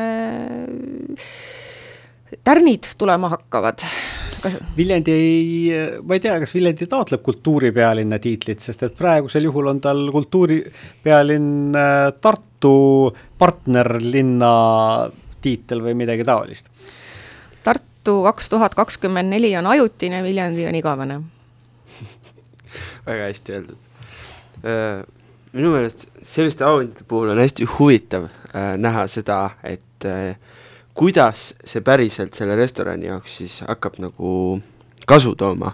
tärnid 2.47 2.95
tulema 2.99 3.33
hakkavad 3.35 3.83
kas 4.43 4.57
Viljandi 4.77 5.13
ei, 5.13 5.73
ma 6.07 6.17
ei 6.17 6.23
tea, 6.23 6.37
kas 6.43 6.55
Viljandi 6.55 6.87
taotleb 6.91 7.23
kultuuripealinna 7.25 8.19
tiitlit, 8.23 8.63
sest 8.65 8.83
et 8.87 8.97
praegusel 8.97 9.47
juhul 9.49 9.71
on 9.73 9.81
tal 9.83 10.03
kultuuripealinn 10.15 11.77
äh, 11.77 11.99
Tartu 12.21 12.75
partnerlinna 13.41 14.53
tiitel 15.41 15.85
või 15.85 15.95
midagi 16.03 16.27
taolist. 16.29 16.69
Tartu 17.65 18.21
kaks 18.27 18.51
tuhat 18.53 18.77
kakskümmend 18.79 19.33
neli 19.33 19.53
on 19.59 19.71
ajutine, 19.71 20.23
Viljandi 20.25 20.67
on 20.69 20.81
igavene 20.81 21.21
väga 23.09 23.31
hästi 23.31 23.57
öeldud. 23.59 23.89
Äh, 24.61 25.03
minu 25.53 25.75
meelest 25.75 26.09
selliste 26.23 26.65
auhindade 26.69 27.07
puhul 27.09 27.33
on 27.35 27.41
hästi 27.43 27.69
huvitav 27.79 28.29
äh, 28.29 28.75
näha 28.79 29.07
seda, 29.11 29.43
et 29.65 29.87
kuidas 31.01 31.55
see 31.65 31.81
päriselt 31.85 32.37
selle 32.37 32.59
restorani 32.59 33.09
jaoks 33.09 33.39
siis 33.41 33.61
hakkab 33.65 33.97
nagu 34.05 34.61
kasu 35.09 35.33
tooma. 35.35 35.73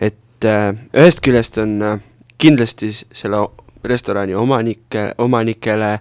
et 0.00 0.44
äh, 0.44 0.74
ühest 0.90 1.22
küljest 1.22 1.58
on 1.62 1.78
äh, 1.82 2.00
kindlasti 2.38 2.90
selle 2.90 3.44
restorani 3.86 4.34
omanike, 4.34 5.12
omanikele 5.22 5.92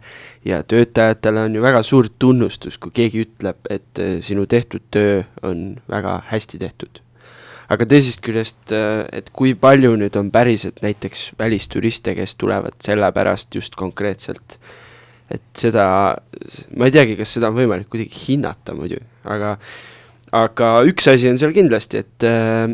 ja 0.46 0.64
töötajatele 0.64 1.44
on 1.46 1.56
ju 1.56 1.62
väga 1.62 1.84
suur 1.84 2.10
tunnustus, 2.20 2.80
kui 2.82 2.92
keegi 2.92 3.22
ütleb, 3.28 3.60
et 3.70 4.02
äh, 4.02 4.16
sinu 4.26 4.48
tehtud 4.50 4.88
töö 4.92 5.22
on 5.44 5.76
väga 5.90 6.22
hästi 6.32 6.60
tehtud. 6.60 7.02
aga 7.70 7.86
teisest 7.86 8.22
küljest, 8.26 8.64
äh, 8.74 9.06
et 9.14 9.30
kui 9.30 9.54
palju 9.54 9.94
nüüd 10.02 10.18
on 10.18 10.32
päriselt 10.34 10.82
näiteks 10.82 11.36
välisturiste, 11.40 12.16
kes 12.18 12.36
tulevad 12.36 12.82
sellepärast 12.82 13.56
just 13.62 13.78
konkreetselt 13.78 14.58
äh, 14.58 14.74
et 15.32 15.44
seda, 15.58 15.88
ma 16.78 16.88
ei 16.88 16.94
teagi, 16.94 17.18
kas 17.18 17.36
seda 17.38 17.50
on 17.50 17.58
võimalik 17.58 17.90
kuidagi 17.90 18.26
hinnata 18.28 18.76
muidu, 18.78 19.00
aga 19.26 19.56
aga 20.36 20.72
üks 20.90 21.08
asi 21.12 21.30
on 21.30 21.40
seal 21.40 21.54
kindlasti, 21.56 22.02
et 22.04 22.26
äh, 22.28 22.74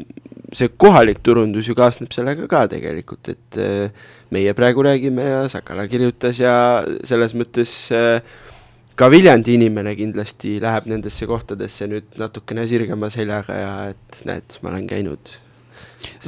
see 0.56 0.72
kohalik 0.82 1.22
turundus 1.24 1.70
ju 1.70 1.76
kaasneb 1.78 2.12
sellega 2.16 2.48
ka 2.52 2.66
tegelikult, 2.72 3.32
et 3.32 3.60
äh, 3.62 4.08
meie 4.34 4.56
praegu 4.58 4.84
räägime 4.88 5.28
ja 5.28 5.44
Sakala 5.52 5.88
kirjutas 5.92 6.40
ja 6.42 6.56
selles 7.08 7.36
mõttes 7.38 7.74
äh, 7.96 8.20
ka 9.00 9.08
Viljandi 9.12 9.56
inimene 9.60 9.96
kindlasti 10.00 10.58
läheb 10.64 10.90
nendesse 10.92 11.28
kohtadesse 11.30 11.88
nüüd 11.92 12.20
natukene 12.20 12.68
sirgema 12.70 13.12
seljaga 13.14 13.60
ja 13.60 13.72
et 13.94 14.22
näed, 14.28 14.60
ma 14.62 14.74
olen 14.74 14.90
käinud 14.90 15.36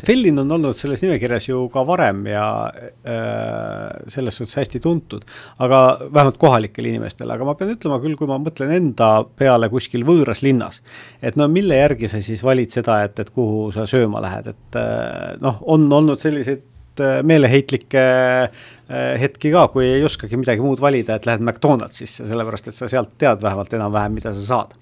Fellin 0.05 0.39
on 0.41 0.51
olnud 0.51 0.75
selles 0.77 1.03
nimekirjas 1.03 1.47
ju 1.47 1.67
ka 1.73 1.83
varem 1.87 2.25
ja 2.27 2.45
äh, 2.73 4.09
selles 4.11 4.37
suhtes 4.39 4.55
hästi 4.61 4.81
tuntud, 4.83 5.25
aga 5.63 5.81
vähemalt 6.03 6.39
kohalikele 6.41 6.93
inimestele, 6.93 7.35
aga 7.35 7.47
ma 7.47 7.55
pean 7.59 7.73
ütlema 7.75 7.99
küll, 8.03 8.17
kui 8.19 8.29
ma 8.29 8.39
mõtlen 8.41 8.73
enda 8.77 9.09
peale 9.39 9.69
kuskil 9.73 10.05
võõras 10.07 10.43
linnas, 10.45 10.81
et 11.21 11.37
no 11.39 11.47
mille 11.51 11.77
järgi 11.77 12.09
sa 12.11 12.21
siis 12.25 12.43
valid 12.45 12.73
seda, 12.73 13.03
et, 13.07 13.19
et 13.21 13.33
kuhu 13.33 13.69
sa 13.75 13.85
sööma 13.89 14.21
lähed, 14.23 14.53
et 14.53 14.79
äh, 14.81 15.35
noh, 15.43 15.61
on 15.73 15.85
olnud 15.99 16.21
selliseid 16.23 17.03
äh, 17.03 17.19
meeleheitlikke 17.25 18.03
äh, 18.03 19.13
hetki 19.21 19.53
ka, 19.53 19.67
kui 19.73 19.87
ei 19.91 20.03
oskagi 20.05 20.41
midagi 20.41 20.65
muud 20.65 20.81
valida, 20.81 21.19
et 21.19 21.29
lähed 21.29 21.45
McDonaldsisse, 21.45 22.25
sellepärast 22.29 22.73
et 22.73 22.77
sa 22.77 22.89
sealt 22.91 23.13
tead 23.21 23.45
vähemalt 23.45 23.77
enam-vähem, 23.77 24.19
mida 24.21 24.33
sa 24.33 24.49
saad. 24.49 24.75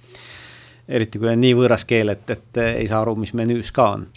eriti 0.88 1.20
kui 1.20 1.30
on 1.32 1.40
nii 1.40 1.54
võõras 1.56 1.86
keel, 1.88 2.16
et, 2.16 2.26
et 2.32 2.64
ei 2.72 2.88
saa 2.90 3.04
aru, 3.06 3.16
mis 3.20 3.36
menüüs 3.38 3.70
ka 3.76 3.92
on 3.98 4.10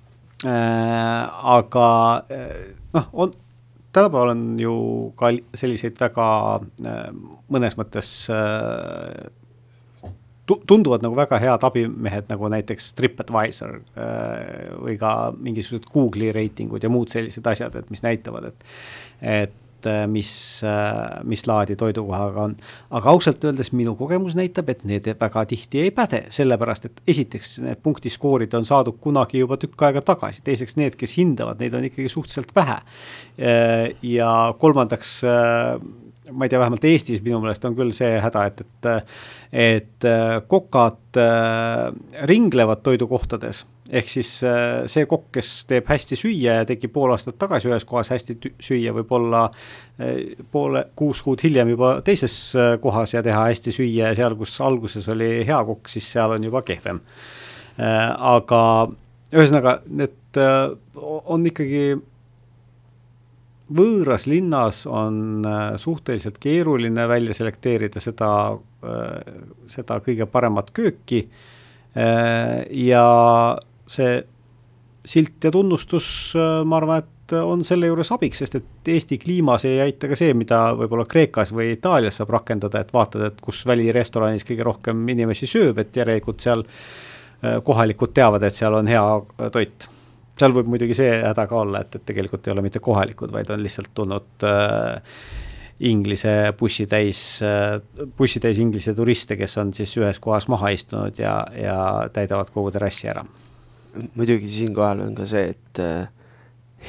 aga 0.44 1.88
äh, 2.30 2.74
noh, 2.94 3.08
on, 3.12 3.32
tänapäeval 3.94 4.34
on 4.34 4.44
ju 4.60 4.74
ka 5.18 5.32
selliseid 5.56 5.96
väga 6.00 6.28
äh, 6.60 7.08
mõnes 7.50 7.78
mõttes 7.78 8.12
tunduvad 10.44 11.00
nagu 11.00 11.16
väga 11.16 11.38
head 11.40 11.62
abimehed, 11.64 12.26
nagu 12.28 12.48
näiteks 12.52 12.90
TripAdvisor 12.98 13.78
või 14.76 14.98
ka 15.00 15.32
mingisugused 15.32 15.86
Google'i 15.88 16.34
reitingud 16.36 16.84
ja 16.84 16.90
muud 16.92 17.08
sellised 17.08 17.46
asjad, 17.48 17.78
et 17.80 17.88
mis 17.88 18.04
näitavad, 18.04 18.50
et, 18.50 18.66
et 19.24 19.54
et 19.84 19.90
äh, 19.90 20.06
mis, 20.06 20.62
äh, 20.64 21.24
mis 21.24 21.46
laadi 21.46 21.76
toidukohaga 21.76 22.42
on. 22.48 22.56
aga 22.90 23.10
ausalt 23.10 23.44
öeldes 23.44 23.72
minu 23.72 23.94
kogemus 23.96 24.34
näitab, 24.38 24.68
et 24.72 24.84
need 24.84 25.08
väga 25.20 25.44
tihti 25.50 25.84
ei 25.84 25.90
päde, 25.94 26.24
sellepärast 26.34 26.88
et 26.88 27.02
esiteks 27.08 27.58
need 27.64 27.82
punktiskoorid 27.84 28.54
on 28.54 28.64
saadud 28.64 28.98
kunagi 29.00 29.42
juba 29.42 29.58
tükk 29.60 29.86
aega 29.88 30.04
tagasi, 30.04 30.42
teiseks 30.44 30.78
need, 30.80 30.96
kes 31.00 31.16
hindavad, 31.18 31.60
neid 31.60 31.74
on 31.74 31.84
ikkagi 31.88 32.08
suhteliselt 32.12 32.54
vähe. 32.56 32.80
Äh, 33.38 33.92
ja 34.02 34.54
kolmandaks 34.58 35.20
ma 36.32 36.46
ei 36.46 36.52
tea, 36.52 36.60
vähemalt 36.62 36.84
Eestis 36.88 37.22
minu 37.24 37.40
meelest 37.42 37.64
on 37.68 37.76
küll 37.76 37.92
see 37.96 38.16
häda, 38.22 38.46
et, 38.48 38.64
et, 38.64 39.14
et 39.64 40.08
kokad 40.48 41.20
ringlevad 42.30 42.80
toidukohtades 42.86 43.64
ehk 43.92 44.08
siis 44.08 44.30
äh, 44.46 44.84
see 44.90 45.04
kokk, 45.08 45.28
kes 45.36 45.50
teeb 45.68 45.88
hästi 45.88 46.16
süüa 46.18 46.58
ja 46.60 46.68
tegi 46.68 46.88
pool 46.92 47.12
aastat 47.12 47.36
tagasi 47.40 47.68
ühes 47.68 47.84
kohas 47.88 48.10
hästi 48.14 48.36
süüa, 48.62 48.94
võib 48.96 49.12
olla 49.18 49.44
äh, 49.50 50.34
poole, 50.52 50.86
kuus 50.96 51.20
kuud 51.24 51.44
hiljem 51.44 51.74
juba 51.74 51.96
teises 52.06 52.36
äh, 52.56 52.74
kohas 52.82 53.14
ja 53.16 53.22
teha 53.24 53.44
hästi 53.50 53.74
süüa 53.76 54.10
ja 54.12 54.18
seal, 54.18 54.38
kus 54.40 54.56
alguses 54.64 55.08
oli 55.12 55.30
hea 55.46 55.60
kokk, 55.68 55.92
siis 55.92 56.08
seal 56.16 56.36
on 56.36 56.50
juba 56.50 56.64
kehvem. 56.64 57.02
aga 57.74 58.58
ühesõnaga, 59.34 59.80
need 59.90 60.38
on 61.02 61.46
ikkagi 61.48 61.96
võõras 63.72 64.26
linnas 64.28 64.82
on 64.90 65.46
suhteliselt 65.80 66.36
keeruline 66.42 67.06
välja 67.08 67.34
selekteerida 67.34 68.00
seda, 68.02 68.28
seda 69.72 69.96
kõige 70.04 70.26
paremat 70.28 70.68
kööki 70.76 71.22
ja 72.84 73.06
see 73.88 74.12
silt 75.04 75.44
ja 75.44 75.50
tunnustus, 75.50 76.32
äh, 76.36 76.64
ma 76.64 76.76
arvan, 76.76 77.04
et 77.04 77.34
on 77.40 77.64
selle 77.64 77.88
juures 77.88 78.10
abiks, 78.12 78.42
sest 78.42 78.58
et 78.58 78.92
Eesti 78.94 79.18
kliimas 79.20 79.64
ei 79.68 79.78
aita 79.80 80.10
ka 80.10 80.16
see, 80.18 80.34
mida 80.36 80.60
võib-olla 80.76 81.06
Kreekas 81.08 81.54
või 81.56 81.70
Itaalias 81.72 82.20
saab 82.20 82.34
rakendada, 82.34 82.82
et 82.84 82.92
vaatad, 82.92 83.24
et 83.30 83.40
kus 83.44 83.62
välirestoranis 83.68 84.44
kõige 84.44 84.66
rohkem 84.66 85.08
inimesi 85.08 85.48
sööb, 85.48 85.80
et 85.80 85.96
järelikult 85.96 86.44
seal 86.44 86.64
äh, 86.64 87.60
kohalikud 87.64 88.14
teavad, 88.16 88.44
et 88.44 88.56
seal 88.56 88.76
on 88.80 88.90
hea 88.90 89.04
äh, 89.04 89.50
toit. 89.52 89.88
Seal 90.40 90.54
võib 90.56 90.68
muidugi 90.74 90.96
see 90.98 91.10
häda 91.22 91.46
ka 91.50 91.62
olla, 91.62 91.84
et, 91.84 91.94
et 91.94 92.06
tegelikult 92.10 92.46
ei 92.46 92.54
ole 92.54 92.64
mitte 92.66 92.82
kohalikud, 92.84 93.32
vaid 93.34 93.50
on 93.54 93.62
lihtsalt 93.62 93.92
tulnud 93.94 94.46
äh, 94.48 95.16
Inglise 95.84 96.52
bussitäis, 96.58 97.40
bussitäis 98.16 98.60
Inglise 98.62 98.94
turiste, 98.94 99.36
kes 99.36 99.58
on 99.58 99.72
siis 99.74 99.90
ühes 99.98 100.20
kohas 100.22 100.46
maha 100.48 100.70
istunud 100.70 101.18
ja, 101.18 101.40
ja 101.58 101.78
täidavad 102.14 102.52
kogu 102.54 102.70
terrassi 102.74 103.10
ära 103.10 103.24
muidugi 104.14 104.48
siinkohal 104.50 105.02
on 105.06 105.14
ka 105.14 105.26
see, 105.28 105.50
et 105.54 105.80
äh, 105.82 106.06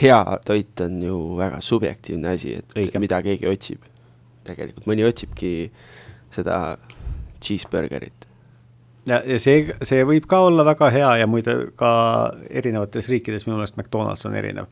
hea 0.01 0.19
toit 0.45 0.81
on 0.85 1.01
ju 1.03 1.19
väga 1.37 1.61
subjektiivne 1.61 2.33
asi, 2.35 2.55
et 2.59 2.77
Õige. 2.77 2.99
mida 2.99 3.21
keegi 3.25 3.49
otsib. 3.49 3.91
tegelikult 4.45 4.85
mõni 4.85 5.01
otsibki 5.07 5.71
seda 6.33 6.77
cheeseburgerit. 7.41 8.24
Ja, 9.07 9.21
ja 9.25 9.39
see, 9.41 9.75
see 9.85 10.05
võib 10.07 10.27
ka 10.29 10.41
olla 10.47 10.65
väga 10.65 10.89
hea 10.93 11.11
ja 11.21 11.27
muide 11.29 11.55
ka 11.79 11.91
erinevates 12.49 13.09
riikides 13.11 13.47
minu 13.47 13.59
meelest 13.59 13.77
McDonalds 13.77 14.25
on 14.25 14.35
erinev. 14.35 14.69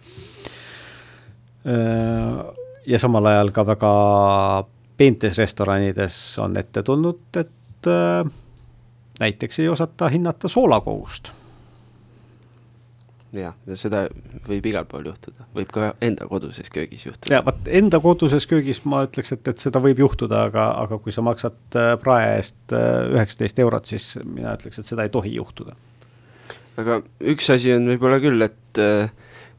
ja 2.86 3.00
samal 3.00 3.26
ajal 3.32 3.54
ka 3.56 3.66
väga 3.68 3.94
peentes 4.98 5.38
restoranides 5.38 6.18
on 6.44 6.58
ette 6.60 6.84
tulnud, 6.84 7.24
et 7.40 7.94
näiteks 9.20 9.60
ei 9.60 9.70
osata 9.70 10.10
hinnata 10.10 10.52
soolakogust 10.52 11.32
jah, 13.38 13.56
ja 13.68 13.78
seda 13.78 14.04
võib 14.48 14.66
igal 14.70 14.86
pool 14.90 15.08
juhtuda, 15.10 15.48
võib 15.56 15.72
ka 15.74 15.92
enda 16.04 16.28
koduses 16.30 16.70
köögis 16.74 17.06
juhtuda. 17.08 17.32
ja 17.34 17.42
vot 17.46 17.70
enda 17.80 18.00
koduses 18.04 18.46
köögis 18.50 18.84
ma 18.90 19.04
ütleks, 19.08 19.34
et, 19.36 19.48
et 19.50 19.64
seda 19.64 19.82
võib 19.84 20.04
juhtuda, 20.04 20.46
aga, 20.50 20.68
aga 20.84 21.00
kui 21.02 21.16
sa 21.16 21.24
maksad 21.26 21.80
äh, 21.80 21.94
prae 22.02 22.36
eest 22.38 22.76
äh, 22.76 23.10
üheksateist 23.16 23.64
eurot, 23.64 23.90
siis 23.90 24.14
mina 24.24 24.54
ütleks, 24.58 24.82
et 24.82 24.90
seda 24.90 25.08
ei 25.08 25.14
tohi 25.14 25.34
juhtuda. 25.38 25.76
aga 26.82 27.02
üks 27.34 27.50
asi 27.54 27.74
on 27.74 27.90
võib-olla 27.94 28.22
küll, 28.24 28.46
et 28.46 28.82
äh, 28.84 29.10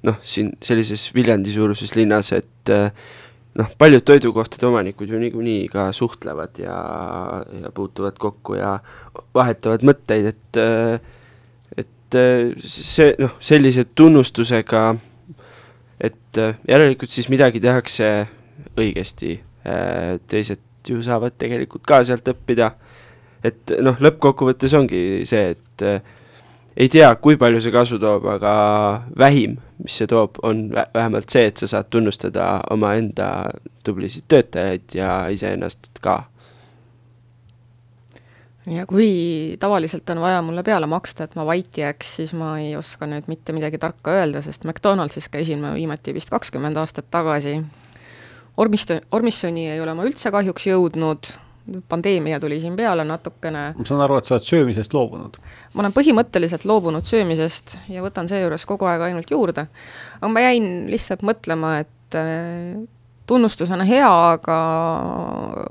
noh, 0.06 0.22
siin 0.22 0.54
sellises 0.62 1.08
Viljandi 1.16 1.54
suuruses 1.54 1.96
linnas, 1.98 2.30
et 2.36 2.72
noh, 2.74 3.74
paljud 3.80 4.04
toidukohtade 4.06 4.68
omanikud 4.68 5.10
ju 5.10 5.18
niikuinii 5.22 5.66
ka 5.72 5.88
suhtlevad 5.96 6.62
ja, 6.62 6.76
ja 7.62 7.74
puutuvad 7.74 8.18
kokku 8.20 8.58
ja 8.58 8.76
vahetavad 9.34 9.86
mõtteid, 9.86 10.34
et 10.34 10.62
et 12.18 12.64
see 12.68 13.14
noh, 13.20 13.34
sellise 13.42 13.86
tunnustusega, 13.96 14.84
et 16.04 16.40
järelikult 16.68 17.10
siis 17.10 17.30
midagi 17.32 17.62
tehakse 17.62 18.10
õigesti, 18.78 19.38
teised 20.28 20.62
ju 20.88 21.00
saavad 21.04 21.36
tegelikult 21.40 21.84
ka 21.88 22.02
sealt 22.04 22.28
õppida, 22.34 22.72
et 23.44 23.76
noh, 23.84 23.96
lõppkokkuvõttes 24.02 24.74
ongi 24.76 25.00
see, 25.28 25.54
et 25.54 25.86
ei 26.76 26.90
tea, 26.90 27.08
kui 27.22 27.38
palju 27.38 27.62
see 27.62 27.72
kasu 27.74 27.98
toob, 28.02 28.26
aga 28.34 28.54
vähim, 29.18 29.56
mis 29.82 29.96
see 30.00 30.10
toob, 30.10 30.40
on 30.42 30.66
vähemalt 30.74 31.30
see, 31.30 31.46
et 31.50 31.62
sa 31.62 31.70
saad 31.70 31.90
tunnustada 31.92 32.48
omaenda 32.74 33.28
tublisid 33.86 34.26
töötajaid 34.28 34.96
ja 34.98 35.16
iseennast 35.32 35.92
ka 36.04 36.24
ja 38.66 38.86
kui 38.88 39.56
tavaliselt 39.60 40.10
on 40.10 40.20
vaja 40.24 40.42
mulle 40.42 40.62
peale 40.62 40.86
maksta, 40.90 41.24
et 41.24 41.36
ma 41.36 41.46
vait 41.46 41.78
jääks, 41.78 42.16
siis 42.20 42.34
ma 42.36 42.54
ei 42.60 42.74
oska 42.76 43.08
nüüd 43.10 43.28
mitte 43.28 43.52
midagi 43.56 43.80
tarka 43.80 44.14
öelda, 44.18 44.42
sest 44.44 44.64
McDonaldsis 44.64 45.28
käisin 45.32 45.60
ma 45.64 45.74
viimati 45.74 46.14
vist 46.16 46.32
kakskümmend 46.32 46.80
aastat 46.80 47.10
tagasi. 47.12 47.58
Ormist-, 48.60 49.00
Ormissoni 49.12 49.68
ei 49.70 49.80
ole 49.82 49.94
ma 49.96 50.06
üldse 50.06 50.32
kahjuks 50.32 50.68
jõudnud, 50.70 51.30
pandeemia 51.88 52.40
tuli 52.40 52.58
siin 52.60 52.76
peale 52.76 53.04
natukene. 53.08 53.64
ma 53.76 53.86
saan 53.88 54.02
aru, 54.04 54.18
et 54.20 54.28
sa 54.28 54.36
oled 54.36 54.46
söömisest 54.46 54.96
loobunud? 54.96 55.38
ma 55.74 55.84
olen 55.84 55.94
põhimõtteliselt 55.96 56.66
loobunud 56.68 57.06
söömisest 57.08 57.78
ja 57.92 58.04
võtan 58.04 58.28
seejuures 58.28 58.66
kogu 58.68 58.88
aeg 58.88 59.08
ainult 59.08 59.32
juurde. 59.32 59.66
aga 60.20 60.32
ma 60.32 60.44
jäin 60.44 60.90
lihtsalt 60.92 61.24
mõtlema, 61.24 61.78
et 61.84 62.18
tunnustus 63.26 63.70
on 63.72 63.84
hea, 63.88 64.08
aga 64.34 64.56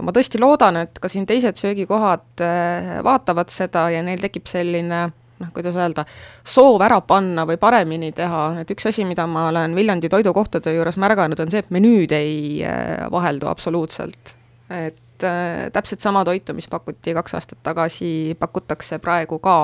ma 0.03 0.13
tõesti 0.15 0.41
loodan, 0.41 0.81
et 0.85 1.01
ka 1.01 1.11
siin 1.11 1.27
teised 1.29 1.59
söögikohad 1.59 2.41
äh, 2.41 2.95
vaatavad 3.05 3.51
seda 3.53 3.89
ja 3.93 4.01
neil 4.05 4.21
tekib 4.23 4.49
selline 4.49 5.05
noh, 5.43 5.51
kuidas 5.53 5.77
öelda, 5.77 6.05
soov 6.47 6.81
ära 6.85 6.99
panna 7.05 7.45
või 7.49 7.59
paremini 7.61 8.11
teha, 8.15 8.43
et 8.61 8.73
üks 8.73 8.87
asi, 8.89 9.05
mida 9.07 9.25
ma 9.29 9.47
olen 9.51 9.75
Viljandi 9.77 10.09
toidukohtade 10.11 10.75
juures 10.75 10.97
märganud, 11.01 11.39
on 11.39 11.51
see, 11.51 11.63
et 11.63 11.73
menüüd 11.73 12.15
ei 12.15 12.35
äh, 12.65 13.05
vaheldu 13.11 13.49
absoluutselt. 13.51 14.35
et 14.73 15.25
äh, 15.27 15.69
täpselt 15.73 16.01
sama 16.01 16.23
toitu, 16.25 16.55
mis 16.57 16.69
pakuti 16.71 17.13
kaks 17.13 17.37
aastat 17.37 17.61
tagasi, 17.63 18.35
pakutakse 18.39 18.99
praegu 19.03 19.39
ka, 19.43 19.57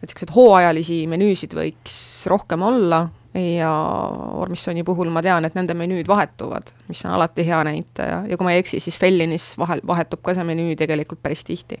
et 0.00 0.08
niisuguseid 0.08 0.34
hooajalisi 0.34 1.02
menüüsid 1.10 1.54
võiks 1.54 2.00
rohkem 2.30 2.64
olla, 2.66 3.04
ja 3.34 3.70
Ormissoni 4.42 4.84
puhul 4.84 5.10
ma 5.12 5.22
tean, 5.22 5.44
et 5.46 5.54
nende 5.54 5.74
menüüd 5.78 6.08
vahetuvad, 6.10 6.72
mis 6.88 7.04
on 7.06 7.14
alati 7.14 7.46
hea 7.46 7.62
näitaja 7.66 8.24
ja 8.30 8.36
kui 8.38 8.48
ma 8.48 8.54
ei 8.56 8.64
eksi, 8.64 8.80
siis 8.82 8.98
Fellinis 8.98 9.52
vahel, 9.58 9.82
vahetub 9.86 10.22
ka 10.26 10.34
see 10.34 10.46
menüü 10.48 10.76
tegelikult 10.78 11.22
päris 11.22 11.44
tihti. 11.46 11.78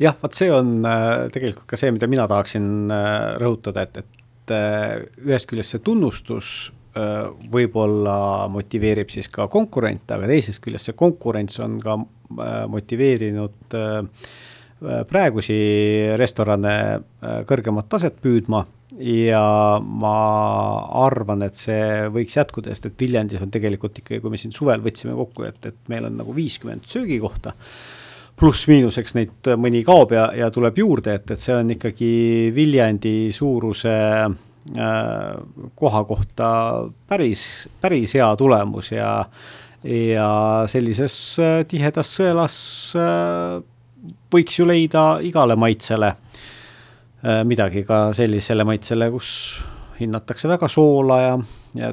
jah, 0.00 0.16
vot 0.22 0.36
see 0.36 0.50
on 0.52 0.78
äh, 0.86 1.28
tegelikult 1.34 1.68
ka 1.68 1.80
see, 1.80 1.92
mida 1.92 2.08
mina 2.08 2.28
tahaksin 2.30 2.92
äh, 2.92 3.36
rõhutada, 3.42 3.84
et, 3.84 4.00
et 4.04 4.54
äh, 4.56 5.00
ühest 5.26 5.50
küljest 5.50 5.76
see 5.76 5.84
tunnustus 5.84 6.70
võib-olla 6.90 8.48
motiveerib 8.50 9.12
siis 9.14 9.28
ka 9.30 9.44
konkurente, 9.48 10.16
aga 10.16 10.26
teisest 10.26 10.58
küljest 10.64 10.88
see 10.88 10.96
konkurents 10.98 11.60
on 11.62 11.76
ka 11.78 11.94
motiveerinud 12.68 13.76
äh, 13.78 14.02
praegusi 14.80 15.56
restorane 16.18 16.74
äh, 16.74 17.40
kõrgemat 17.48 17.88
taset 17.92 18.20
püüdma. 18.22 18.64
Ja 19.00 19.78
ma 19.80 20.16
arvan, 21.04 21.44
et 21.46 21.56
see 21.56 22.08
võiks 22.12 22.34
jätkuda, 22.36 22.72
sest 22.74 22.88
et 22.88 23.00
Viljandis 23.00 23.40
on 23.40 23.52
tegelikult 23.52 24.00
ikkagi, 24.00 24.18
kui 24.20 24.32
me 24.32 24.40
siin 24.40 24.52
suvel 24.52 24.82
võtsime 24.82 25.14
kokku, 25.16 25.46
et, 25.46 25.60
et 25.70 25.78
meil 25.92 26.08
on 26.08 26.18
nagu 26.18 26.34
viiskümmend 26.34 26.88
söögikohta, 26.90 27.54
pluss-miinuseks 28.40 29.14
neid 29.16 29.52
mõni 29.60 29.84
kaob 29.86 30.12
ja, 30.16 30.26
ja 30.36 30.50
tuleb 30.52 30.82
juurde, 30.82 31.14
et, 31.20 31.30
et 31.30 31.40
see 31.40 31.54
on 31.54 31.70
ikkagi 31.76 32.12
Viljandi 32.56 33.14
suuruse 33.36 33.96
äh, 34.26 35.00
koha 35.78 36.04
kohta 36.10 36.52
päris, 37.08 37.46
päris 37.80 38.16
hea 38.18 38.30
tulemus 38.40 38.92
ja 38.96 39.14
ja 39.80 40.30
sellises 40.68 41.14
äh, 41.40 41.60
tihedas 41.68 42.10
sõelas 42.18 42.56
võiks 44.32 44.58
ju 44.58 44.66
leida 44.66 45.18
igale 45.24 45.56
maitsele 45.56 46.14
Äh, 47.20 47.42
midagi 47.44 47.82
ka 47.84 48.14
sellisele 48.16 48.64
maitsele, 48.64 49.10
kus 49.12 49.60
hinnatakse 49.98 50.48
väga 50.48 50.70
soola 50.72 51.18
ja, 51.20 51.32
ja 51.76 51.90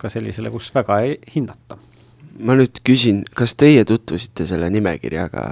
ka 0.00 0.08
sellisele, 0.10 0.50
kus 0.50 0.72
väga 0.74 0.96
ei 1.06 1.12
hinnata. 1.34 1.78
ma 2.42 2.56
nüüd 2.58 2.80
küsin, 2.82 3.20
kas 3.38 3.52
teie 3.54 3.84
tutvusite 3.86 4.48
selle 4.50 4.66
nimekirjaga, 4.74 5.44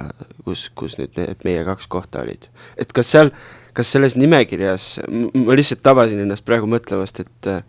kus, 0.43 0.65
kus 0.75 0.97
nüüd 0.99 1.15
need 1.15 1.45
meie 1.47 1.63
kaks 1.63 1.87
kohta 1.87 2.25
olid? 2.25 2.49
et 2.75 2.91
kas 2.91 3.13
seal, 3.15 3.31
kas 3.71 3.93
selles 3.95 4.17
nimekirjas, 4.19 4.89
ma 5.07 5.55
lihtsalt 5.55 5.85
tabasin 5.87 6.19
ennast 6.25 6.43
praegu 6.43 6.67
mõtlemast, 6.67 7.23
et 7.23 7.47
äh, 7.47 7.63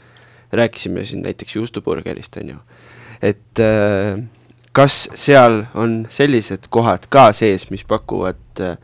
rääkisime 0.50 1.06
siin 1.06 1.22
näiteks 1.22 1.54
juustuburgerist, 1.60 2.42
on 2.42 2.56
ju, 2.56 2.58
et 3.22 3.62
äh, 3.62 4.18
kas 4.74 5.04
seal 5.14 5.64
on 5.78 6.02
sellised 6.10 6.66
kohad 6.74 7.06
ka 7.12 7.28
sees, 7.36 7.68
mis 7.70 7.84
pakuvad 7.88 8.60
äh, 8.60 8.76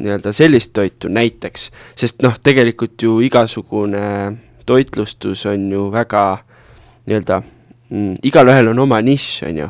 nii-öelda 0.00 0.32
sellist 0.32 0.72
toitu 0.72 1.10
näiteks, 1.12 1.70
sest 1.98 2.22
noh, 2.24 2.36
tegelikult 2.42 3.02
ju 3.02 3.18
igasugune 3.24 4.04
toitlustus 4.66 5.44
on 5.50 5.66
ju 5.72 5.88
väga 5.92 6.24
nii-öelda 7.06 7.40
mm,, 7.42 8.14
igalühel 8.22 8.72
on 8.72 8.84
oma 8.86 9.00
nišš, 9.04 9.42
on 9.50 9.62
ju. 9.64 9.68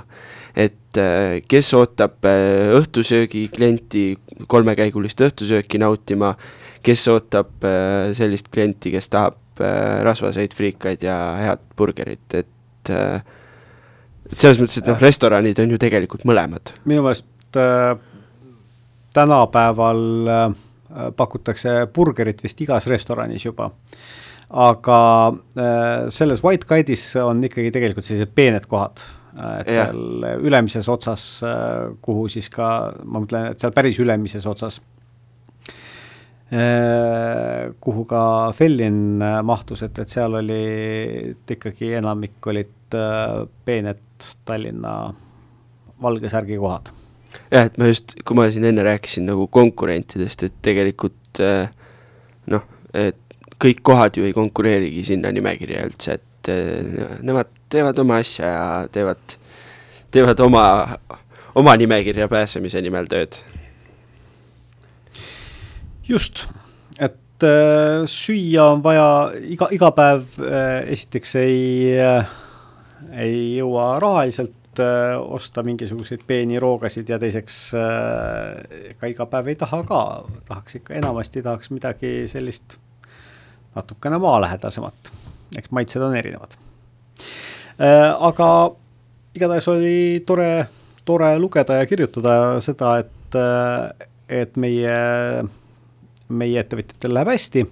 et 0.56 0.98
äh, 0.98 1.40
kes 1.48 1.72
ootab 1.78 2.26
äh, 2.28 2.70
õhtusöögi 2.76 3.46
klienti, 3.54 4.04
kolmekäigulist 4.50 5.22
õhtusööki 5.24 5.80
nautima, 5.80 6.34
kes 6.82 7.06
ootab 7.08 7.64
äh, 7.64 8.10
sellist 8.18 8.50
klienti, 8.52 8.92
kes 8.94 9.08
tahab 9.12 9.38
rasvaseid 9.60 10.54
friikaid 10.56 11.02
ja 11.04 11.14
head 11.36 11.60
burgerit, 11.76 12.32
et 12.32 12.90
et 14.30 14.38
selles 14.38 14.60
mõttes, 14.62 14.78
et 14.80 14.88
noh, 14.90 14.98
restoranid 15.00 15.58
on 15.62 15.74
ju 15.74 15.78
tegelikult 15.80 16.24
mõlemad. 16.28 16.72
minu 16.84 17.04
meelest 17.06 17.58
äh, 17.58 17.98
tänapäeval 19.14 20.02
äh, 20.28 20.48
pakutakse 21.16 21.86
burgerit 21.94 22.42
vist 22.44 22.60
igas 22.60 22.86
restoranis 22.90 23.44
juba. 23.44 23.70
aga 24.50 25.00
äh, 25.30 26.08
selles 26.10 26.42
White 26.42 26.66
Guide'is 26.66 27.14
on 27.22 27.42
ikkagi 27.46 27.70
tegelikult 27.70 28.06
sellised 28.06 28.32
peened 28.34 28.66
kohad, 28.66 29.02
et 29.60 29.70
ja. 29.70 29.84
seal 29.86 30.24
ülemises 30.42 30.88
otsas, 30.90 31.26
äh, 31.46 31.92
kuhu 32.02 32.26
siis 32.28 32.50
ka, 32.50 32.70
ma 33.04 33.22
mõtlen, 33.22 33.52
et 33.52 33.62
seal 33.62 33.74
päris 33.74 34.00
ülemises 34.02 34.46
otsas, 34.50 34.80
kuhu 36.50 38.04
ka 38.10 38.20
Fellin 38.58 39.22
mahtus, 39.46 39.84
et, 39.86 39.98
et 40.02 40.10
seal 40.10 40.34
oli 40.34 40.62
ikkagi 41.54 41.92
enamik 42.00 42.48
olid 42.50 42.96
peened 43.64 44.30
Tallinna 44.44 44.94
valge 46.02 46.32
särgi 46.32 46.58
kohad 46.58 46.90
jah, 47.50 47.66
et 47.66 47.78
ma 47.78 47.88
just, 47.90 48.14
kui 48.26 48.38
ma 48.38 48.46
siin 48.52 48.66
enne 48.70 48.84
rääkisin 48.86 49.26
nagu 49.30 49.46
konkurentidest, 49.52 50.46
et 50.46 50.56
tegelikult 50.64 51.42
äh, 51.44 51.70
noh, 52.52 52.66
et 52.96 53.18
kõik 53.60 53.82
kohad 53.86 54.18
ju 54.18 54.26
ei 54.26 54.34
konkureerigi 54.36 55.04
sinna 55.12 55.32
nimekirja 55.34 55.86
üldse, 55.88 56.18
et 56.18 56.52
äh, 56.52 57.16
nemad 57.26 57.50
teevad 57.72 57.98
oma 58.02 58.20
asja 58.22 58.50
ja 58.50 58.66
teevad, 58.92 59.36
teevad 60.10 60.42
oma, 60.46 60.64
oma 61.58 61.76
nimekirja 61.80 62.28
pääsemise 62.30 62.82
nimel 62.82 63.10
tööd. 63.10 63.42
Just, 66.10 66.44
et 66.98 67.46
äh, 67.46 68.02
süüa 68.10 68.70
on 68.74 68.82
vaja 68.84 69.08
iga, 69.46 69.70
iga 69.74 69.90
päev 69.96 70.40
äh, 70.42 70.90
esiteks 70.94 71.36
ei, 71.40 71.60
ei 73.14 73.36
jõua 73.58 73.92
rahaliselt 74.02 74.56
osta 74.80 75.64
mingisuguseid 75.66 76.22
peeni 76.26 76.58
roogasid 76.62 77.08
ja 77.10 77.18
teiseks 77.20 77.56
ega 77.74 79.08
iga 79.10 79.26
päev 79.28 79.50
ei 79.50 79.56
taha 79.58 79.80
ka, 79.84 79.98
tahaks 80.46 80.78
ikka 80.78 80.94
enamasti 80.96 81.42
tahaks 81.42 81.72
midagi 81.74 82.12
sellist 82.30 82.78
natukene 83.74 84.20
maalähedasemat, 84.22 85.10
eks 85.58 85.74
maitsed 85.74 86.02
on 86.06 86.14
erinevad. 86.16 86.54
aga 88.30 88.48
igatahes 89.34 89.68
oli 89.68 90.22
tore, 90.26 90.66
tore 91.04 91.38
lugeda 91.38 91.80
ja 91.80 91.86
kirjutada 91.86 92.34
seda, 92.64 92.96
et, 93.02 93.38
et 94.28 94.56
meie 94.56 94.96
meie 96.30 96.62
ettevõtjatel 96.62 97.14
läheb 97.14 97.30
hästi. 97.34 97.66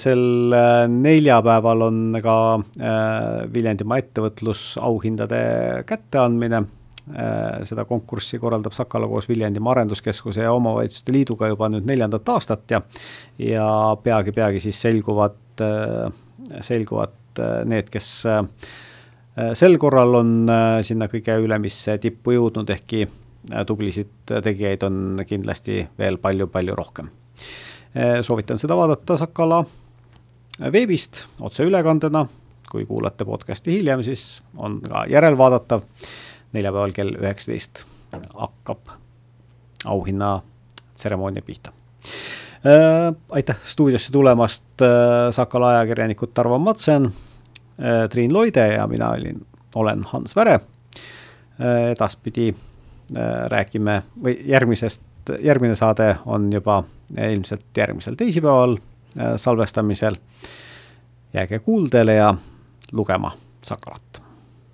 sel 0.00 0.54
äh, 0.56 0.86
neljapäeval 0.88 1.82
on 1.84 1.98
ka 2.24 2.36
äh, 2.56 3.52
Viljandimaa 3.52 3.98
ettevõtlusauhindade 4.00 5.40
kätteandmine 5.86 6.62
äh, 6.62 7.58
seda 7.68 7.84
konkurssi 7.84 8.40
korraldab 8.40 8.72
Sakala 8.72 9.08
koos 9.10 9.28
Viljandimaa 9.28 9.74
Arenduskeskuse 9.74 10.46
ja 10.46 10.54
Omavalitsuste 10.56 11.12
Liiduga 11.12 11.50
juba 11.52 11.68
nüüd 11.68 11.84
neljandat 11.84 12.28
aastat 12.32 12.70
ja 12.70 12.80
ja 13.38 13.68
peagi-peagi 14.02 14.64
siis 14.64 14.80
selguvad, 14.80 15.60
selguvad 16.60 17.44
need, 17.68 17.92
kes 17.92 18.08
sel 19.60 19.76
korral 19.76 20.22
on 20.22 20.32
sinna 20.88 21.10
kõige 21.12 21.36
ülemisse 21.44 21.98
tippu 22.00 22.32
jõudnud, 22.32 22.72
ehkki 22.72 23.04
tublisid 23.66 24.34
tegijaid 24.42 24.88
on 24.88 25.22
kindlasti 25.28 25.82
veel 25.98 26.16
palju-palju 26.22 26.80
rohkem 26.80 27.12
soovitan 28.22 28.58
seda 28.58 28.76
vaadata 28.76 29.16
Sakala 29.16 29.64
veebist 30.72 31.26
otseülekandena, 31.40 32.26
kui 32.70 32.86
kuulate 32.86 33.24
podcast'i 33.24 33.78
hiljem, 33.78 34.02
siis 34.02 34.42
on 34.56 34.80
ka 34.80 35.06
järelvaadatav. 35.10 35.80
neljapäeval 36.52 36.92
kell 36.92 37.16
üheksateist 37.20 37.84
hakkab 38.34 38.78
auhinnatseremoonia 39.84 41.42
pihta 41.42 41.72
äh,. 42.66 43.14
aitäh 43.30 43.56
stuudiosse 43.64 44.12
tulemast 44.12 44.66
Sakala 45.30 45.68
ajakirjanikud 45.68 46.30
Tarvo 46.34 46.58
Matsen 46.58 47.12
Triin 48.10 48.32
Loide 48.32 48.72
ja 48.72 48.86
mina 48.86 49.10
olin, 49.10 49.46
olen 49.74 50.04
Hans 50.04 50.36
Väre 50.36 50.60
edaspidi 51.90 52.54
räägime 53.48 54.02
või 54.22 54.40
järgmisest 54.44 55.02
järgmine 55.40 55.74
saade 55.74 56.16
on 56.26 56.52
juba 56.52 56.84
ilmselt 57.30 57.64
järgmisel 57.76 58.14
teisipäeval 58.14 58.76
äh, 58.76 59.32
salvestamisel. 59.36 60.16
jääge 61.34 61.58
kuuldele 61.58 62.14
ja 62.14 62.34
lugema 62.92 63.32
Sakalat 63.62 64.25